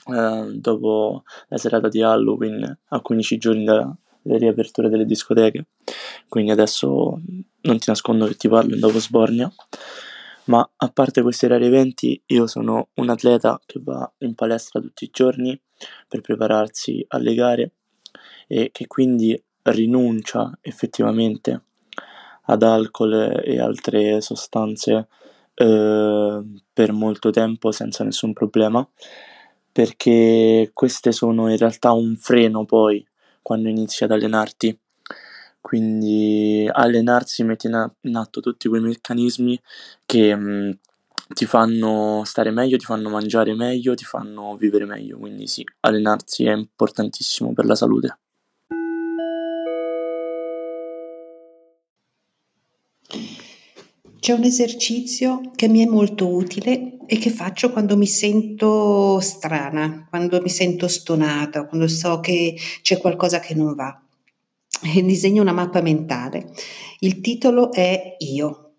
eh, 0.07 0.51
dopo 0.55 1.23
la 1.47 1.57
serata 1.57 1.87
di 1.89 2.01
Halloween 2.01 2.77
a 2.87 2.99
15 3.01 3.37
giorni 3.37 3.63
dalla 3.63 3.95
riapertura 4.23 4.89
delle 4.89 5.05
discoteche, 5.05 5.67
quindi 6.27 6.51
adesso 6.51 7.19
non 7.61 7.77
ti 7.79 7.85
nascondo 7.87 8.25
che 8.27 8.35
ti 8.35 8.47
parlo 8.47 8.73
in 8.73 8.79
dopo 8.79 8.99
sbornia, 8.99 9.51
ma 10.45 10.67
a 10.75 10.89
parte 10.89 11.21
questi 11.21 11.47
rari 11.47 11.65
eventi 11.65 12.21
io 12.27 12.47
sono 12.47 12.89
un 12.95 13.09
atleta 13.09 13.59
che 13.65 13.79
va 13.83 14.11
in 14.19 14.33
palestra 14.35 14.79
tutti 14.79 15.03
i 15.05 15.09
giorni 15.11 15.59
per 16.07 16.21
prepararsi 16.21 17.03
alle 17.09 17.33
gare 17.33 17.73
e 18.47 18.69
che 18.71 18.87
quindi 18.87 19.41
rinuncia 19.63 20.57
effettivamente 20.61 21.63
ad 22.45 22.63
alcol 22.63 23.41
e 23.43 23.59
altre 23.59 24.19
sostanze 24.21 25.07
eh, 25.53 26.43
per 26.73 26.91
molto 26.91 27.29
tempo 27.29 27.71
senza 27.71 28.03
nessun 28.03 28.33
problema 28.33 28.87
perché 29.71 30.71
queste 30.73 31.11
sono 31.11 31.49
in 31.49 31.57
realtà 31.57 31.91
un 31.91 32.17
freno 32.17 32.65
poi 32.65 33.05
quando 33.41 33.69
inizi 33.69 34.03
ad 34.03 34.11
allenarti. 34.11 34.77
Quindi 35.61 36.67
allenarsi 36.71 37.43
mette 37.43 37.67
in 37.67 38.15
atto 38.15 38.41
tutti 38.41 38.67
quei 38.67 38.81
meccanismi 38.81 39.59
che 40.05 40.35
mh, 40.35 40.79
ti 41.33 41.45
fanno 41.45 42.23
stare 42.25 42.51
meglio, 42.51 42.77
ti 42.77 42.85
fanno 42.85 43.09
mangiare 43.09 43.53
meglio, 43.55 43.93
ti 43.95 44.05
fanno 44.05 44.55
vivere 44.55 44.85
meglio. 44.85 45.17
Quindi 45.19 45.47
sì, 45.47 45.63
allenarsi 45.81 46.45
è 46.45 46.53
importantissimo 46.53 47.53
per 47.53 47.65
la 47.65 47.75
salute. 47.75 48.17
C'è 54.21 54.33
un 54.33 54.43
esercizio 54.43 55.49
che 55.55 55.67
mi 55.67 55.83
è 55.83 55.87
molto 55.87 56.27
utile 56.27 56.97
e 57.07 57.17
che 57.17 57.31
faccio 57.31 57.71
quando 57.71 57.97
mi 57.97 58.05
sento 58.05 59.19
strana, 59.19 60.05
quando 60.07 60.39
mi 60.41 60.49
sento 60.49 60.87
stonata, 60.87 61.65
quando 61.65 61.87
so 61.87 62.19
che 62.19 62.55
c'è 62.83 62.99
qualcosa 62.99 63.39
che 63.39 63.55
non 63.55 63.73
va. 63.73 63.99
E 64.83 65.01
disegno 65.01 65.41
una 65.41 65.53
mappa 65.53 65.81
mentale. 65.81 66.53
Il 66.99 67.19
titolo 67.19 67.71
è 67.71 68.17
Io. 68.19 68.73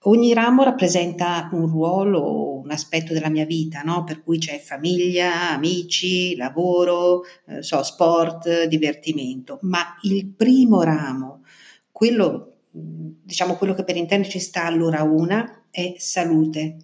Ogni 0.00 0.34
ramo 0.34 0.64
rappresenta 0.64 1.48
un 1.52 1.68
ruolo, 1.68 2.58
un 2.58 2.70
aspetto 2.72 3.12
della 3.12 3.30
mia 3.30 3.44
vita, 3.44 3.82
no? 3.82 4.02
per 4.02 4.24
cui 4.24 4.38
c'è 4.38 4.58
famiglia, 4.58 5.50
amici, 5.50 6.34
lavoro, 6.34 7.22
eh, 7.46 7.62
so, 7.62 7.84
sport, 7.84 8.64
divertimento, 8.64 9.60
ma 9.62 9.96
il 10.02 10.26
primo 10.26 10.82
ramo, 10.82 11.44
quello 11.92 12.55
diciamo 12.76 13.54
quello 13.54 13.74
che 13.74 13.84
per 13.84 13.96
intenderci 13.96 14.38
sta 14.38 14.64
all'ora 14.64 15.02
una 15.02 15.64
è 15.70 15.94
salute, 15.98 16.76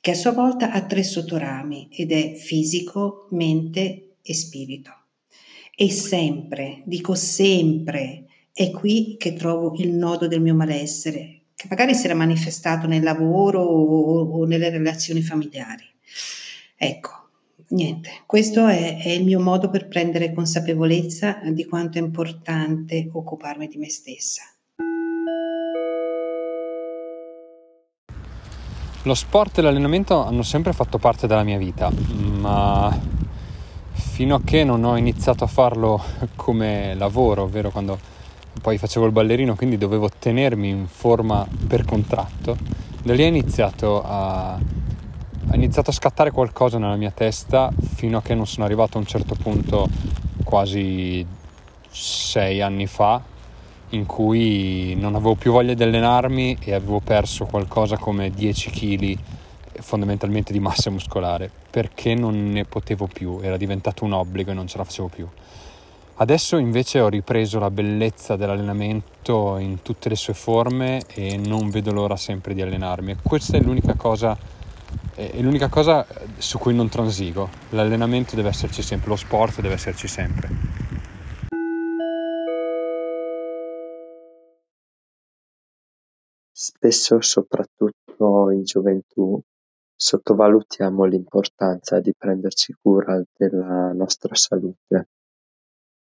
che 0.00 0.10
a 0.10 0.14
sua 0.14 0.32
volta 0.32 0.72
ha 0.72 0.84
tre 0.84 1.02
sottorami 1.02 1.88
ed 1.92 2.12
è 2.12 2.34
fisico, 2.34 3.28
mente 3.30 4.16
e 4.22 4.34
spirito. 4.34 4.90
E 5.74 5.90
sempre, 5.90 6.82
dico 6.84 7.14
sempre, 7.14 8.26
è 8.52 8.70
qui 8.70 9.16
che 9.18 9.32
trovo 9.32 9.74
il 9.76 9.92
nodo 9.92 10.26
del 10.26 10.40
mio 10.40 10.54
malessere, 10.54 11.42
che 11.54 11.66
magari 11.70 11.94
si 11.94 12.06
era 12.06 12.14
manifestato 12.14 12.86
nel 12.86 13.02
lavoro 13.02 13.62
o, 13.62 14.40
o 14.40 14.44
nelle 14.44 14.70
relazioni 14.70 15.22
familiari. 15.22 15.84
Ecco, 16.76 17.28
niente, 17.68 18.10
questo 18.26 18.66
è, 18.66 18.98
è, 18.98 19.08
il 19.08 19.24
mio 19.24 19.40
modo 19.40 19.70
per 19.70 19.88
prendere 19.88 20.32
consapevolezza 20.32 21.40
di 21.52 21.64
quanto 21.64 21.98
è 21.98 22.00
importante 22.00 23.08
occuparmi 23.12 23.68
di 23.68 23.78
me 23.78 23.88
stessa. 23.88 24.42
Lo 29.04 29.14
sport 29.14 29.58
e 29.58 29.62
l'allenamento 29.62 30.24
hanno 30.24 30.44
sempre 30.44 30.72
fatto 30.72 30.98
parte 30.98 31.26
della 31.26 31.42
mia 31.42 31.58
vita, 31.58 31.90
ma 31.90 32.96
fino 33.90 34.36
a 34.36 34.40
che 34.44 34.62
non 34.62 34.84
ho 34.84 34.96
iniziato 34.96 35.42
a 35.42 35.48
farlo 35.48 36.00
come 36.36 36.94
lavoro, 36.94 37.42
ovvero 37.42 37.70
quando 37.70 37.98
poi 38.60 38.78
facevo 38.78 39.06
il 39.06 39.10
ballerino, 39.10 39.56
quindi 39.56 39.76
dovevo 39.76 40.08
tenermi 40.08 40.68
in 40.68 40.86
forma 40.86 41.44
per 41.66 41.84
contratto, 41.84 42.56
da 43.02 43.12
lì 43.12 43.24
è 43.24 43.26
iniziato 43.26 44.04
a, 44.04 44.56
è 45.50 45.54
iniziato 45.56 45.90
a 45.90 45.92
scattare 45.92 46.30
qualcosa 46.30 46.78
nella 46.78 46.94
mia 46.94 47.10
testa 47.10 47.72
fino 47.96 48.18
a 48.18 48.22
che 48.22 48.36
non 48.36 48.46
sono 48.46 48.66
arrivato 48.66 48.98
a 48.98 49.00
un 49.00 49.06
certo 49.06 49.34
punto, 49.34 49.88
quasi 50.44 51.26
sei 51.90 52.60
anni 52.60 52.86
fa, 52.86 53.20
in 53.92 54.06
cui 54.06 54.94
non 54.94 55.14
avevo 55.14 55.34
più 55.34 55.52
voglia 55.52 55.74
di 55.74 55.82
allenarmi 55.82 56.58
e 56.60 56.74
avevo 56.74 57.00
perso 57.00 57.44
qualcosa 57.46 57.96
come 57.96 58.30
10 58.30 58.70
kg 58.70 59.18
fondamentalmente 59.80 60.52
di 60.52 60.60
massa 60.60 60.90
muscolare 60.90 61.50
perché 61.70 62.14
non 62.14 62.50
ne 62.50 62.64
potevo 62.64 63.06
più, 63.06 63.40
era 63.42 63.56
diventato 63.56 64.04
un 64.04 64.12
obbligo 64.12 64.50
e 64.50 64.54
non 64.54 64.66
ce 64.66 64.78
la 64.78 64.84
facevo 64.84 65.08
più. 65.08 65.28
Adesso 66.14 66.56
invece 66.58 67.00
ho 67.00 67.08
ripreso 67.08 67.58
la 67.58 67.70
bellezza 67.70 68.36
dell'allenamento 68.36 69.56
in 69.58 69.82
tutte 69.82 70.08
le 70.08 70.14
sue 70.14 70.34
forme 70.34 71.02
e 71.14 71.36
non 71.36 71.70
vedo 71.70 71.92
l'ora 71.92 72.16
sempre 72.16 72.54
di 72.54 72.62
allenarmi. 72.62 73.16
Questa 73.22 73.56
è 73.56 73.60
l'unica 73.60 73.94
cosa, 73.94 74.36
è 75.14 75.40
l'unica 75.40 75.68
cosa 75.68 76.06
su 76.36 76.58
cui 76.58 76.74
non 76.74 76.88
transigo. 76.88 77.48
L'allenamento 77.70 78.36
deve 78.36 78.50
esserci 78.50 78.82
sempre, 78.82 79.08
lo 79.08 79.16
sport 79.16 79.60
deve 79.60 79.74
esserci 79.74 80.06
sempre. 80.06 80.81
Spesso, 86.64 87.20
soprattutto 87.20 88.52
in 88.52 88.62
gioventù, 88.62 89.36
sottovalutiamo 89.96 91.02
l'importanza 91.02 91.98
di 91.98 92.14
prenderci 92.16 92.76
cura 92.80 93.20
della 93.36 93.92
nostra 93.92 94.36
salute 94.36 95.08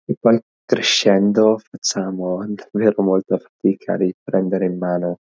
e 0.04 0.14
poi 0.16 0.40
crescendo 0.64 1.58
facciamo 1.58 2.46
davvero 2.46 3.02
molta 3.02 3.38
fatica 3.38 3.94
a 3.94 3.96
riprendere 3.96 4.66
in 4.66 4.78
mano 4.78 5.18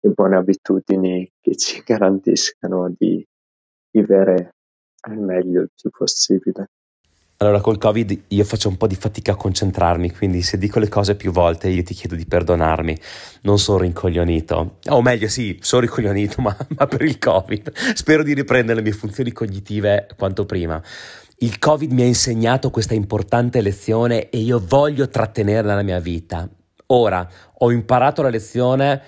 le 0.00 0.10
buone 0.10 0.34
abitudini 0.34 1.30
che 1.40 1.54
ci 1.54 1.80
garantiscano 1.84 2.92
di 2.98 3.24
vivere 3.92 4.56
al 5.02 5.18
meglio 5.18 5.60
il 5.60 5.70
più 5.72 5.88
possibile. 5.90 6.66
Allora, 7.42 7.60
col 7.60 7.76
Covid 7.76 8.20
io 8.28 8.44
faccio 8.44 8.68
un 8.68 8.76
po' 8.76 8.86
di 8.86 8.94
fatica 8.94 9.32
a 9.32 9.34
concentrarmi, 9.34 10.12
quindi 10.12 10.42
se 10.42 10.58
dico 10.58 10.78
le 10.78 10.88
cose 10.88 11.16
più 11.16 11.32
volte 11.32 11.68
io 11.70 11.82
ti 11.82 11.92
chiedo 11.92 12.14
di 12.14 12.24
perdonarmi. 12.24 12.96
Non 13.40 13.58
sono 13.58 13.78
rincoglionito. 13.78 14.76
O 14.90 15.02
meglio, 15.02 15.26
sì, 15.26 15.58
sono 15.60 15.80
rincoglionito, 15.80 16.40
ma, 16.40 16.56
ma 16.68 16.86
per 16.86 17.02
il 17.02 17.18
Covid. 17.18 17.72
Spero 17.94 18.22
di 18.22 18.32
riprendere 18.32 18.76
le 18.76 18.82
mie 18.82 18.92
funzioni 18.92 19.32
cognitive 19.32 20.06
quanto 20.16 20.46
prima. 20.46 20.80
Il 21.38 21.58
Covid 21.58 21.90
mi 21.90 22.02
ha 22.02 22.06
insegnato 22.06 22.70
questa 22.70 22.94
importante 22.94 23.60
lezione 23.60 24.28
e 24.28 24.38
io 24.38 24.62
voglio 24.64 25.08
trattenerla 25.08 25.70
nella 25.70 25.82
mia 25.82 25.98
vita. 25.98 26.48
Ora, 26.86 27.28
ho 27.58 27.72
imparato 27.72 28.22
la 28.22 28.28
lezione 28.28 29.02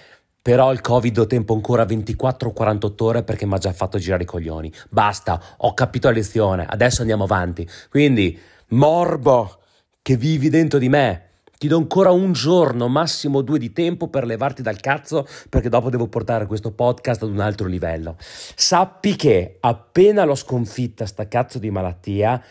però 0.45 0.73
il 0.73 0.83
Covid 0.83 1.21
ho 1.21 1.27
tempo 1.27 1.55
ancora 1.55 1.85
24-48 1.85 2.93
ore 2.99 3.23
perché 3.23 3.47
mi 3.47 3.55
ha 3.55 3.59
già 3.59 3.73
fatto 3.73 3.97
girare 3.97 4.25
i 4.25 4.27
coglioni. 4.27 4.71
Basta, 4.91 5.41
ho 5.57 5.73
capito 5.73 6.09
la 6.09 6.13
lezione, 6.13 6.67
adesso 6.69 7.01
andiamo 7.01 7.25
avanti. 7.25 7.67
Quindi, 7.89 8.39
morbo 8.69 9.61
che 10.03 10.19
vivi 10.19 10.51
dentro 10.51 10.79
di 10.79 10.91
me, 10.91 11.29
ti 11.57 11.67
do 11.67 11.79
ancora 11.79 12.11
un 12.11 12.33
giorno, 12.33 12.89
massimo 12.89 13.41
due 13.41 13.59
di 13.59 13.73
tempo 13.73 14.09
per 14.09 14.27
levarti 14.27 14.61
dal 14.61 14.81
cazzo 14.81 15.27
perché 15.49 15.71
dopo 15.71 15.89
devo 15.89 16.09
portare 16.09 16.45
questo 16.45 16.73
podcast 16.73 17.23
ad 17.23 17.31
un 17.31 17.41
altro 17.41 17.67
livello. 17.67 18.17
Sappi 18.19 19.17
che 19.17 19.57
appena 19.61 20.25
l'ho 20.25 20.35
sconfitta 20.35 21.07
sta 21.07 21.27
cazzo 21.27 21.59
di 21.59 21.71
malattia, 21.71 22.45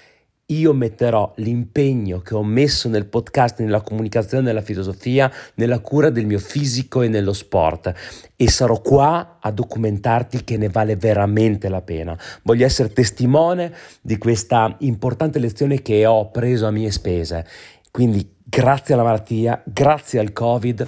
io 0.47 0.73
metterò 0.73 1.31
l'impegno 1.37 2.19
che 2.19 2.35
ho 2.35 2.43
messo 2.43 2.89
nel 2.89 3.05
podcast, 3.05 3.59
nella 3.59 3.81
comunicazione, 3.81 4.43
nella 4.43 4.61
filosofia, 4.61 5.31
nella 5.55 5.79
cura 5.79 6.09
del 6.09 6.25
mio 6.25 6.39
fisico 6.39 7.01
e 7.01 7.07
nello 7.07 7.33
sport 7.33 7.93
e 8.35 8.49
sarò 8.49 8.81
qua 8.81 9.37
a 9.39 9.51
documentarti 9.51 10.43
che 10.43 10.57
ne 10.57 10.67
vale 10.69 10.97
veramente 10.97 11.69
la 11.69 11.81
pena. 11.81 12.17
Voglio 12.43 12.65
essere 12.65 12.91
testimone 12.91 13.73
di 14.01 14.17
questa 14.17 14.75
importante 14.79 15.39
lezione 15.39 15.81
che 15.81 16.05
ho 16.05 16.29
preso 16.29 16.65
a 16.67 16.71
mie 16.71 16.91
spese. 16.91 17.45
Quindi 17.89 18.35
grazie 18.43 18.95
alla 18.95 19.03
malattia, 19.03 19.61
grazie 19.65 20.19
al 20.19 20.33
Covid, 20.33 20.87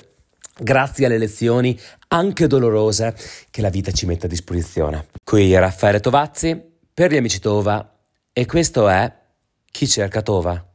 grazie 0.60 1.06
alle 1.06 1.18
lezioni 1.18 1.78
anche 2.10 2.48
dolorose 2.48 3.16
che 3.50 3.62
la 3.62 3.70
vita 3.70 3.92
ci 3.92 4.06
mette 4.06 4.26
a 4.26 4.30
disposizione. 4.30 5.08
Qui 5.24 5.56
Raffaele 5.58 6.00
Tovazzi 6.02 6.62
per 6.94 7.12
gli 7.12 7.18
amici 7.18 7.40
Tova 7.40 7.98
e 8.34 8.46
questo 8.46 8.90
è 8.90 9.24
chi 9.76 9.90
cerca 9.90 10.22
Tova? 10.22 10.66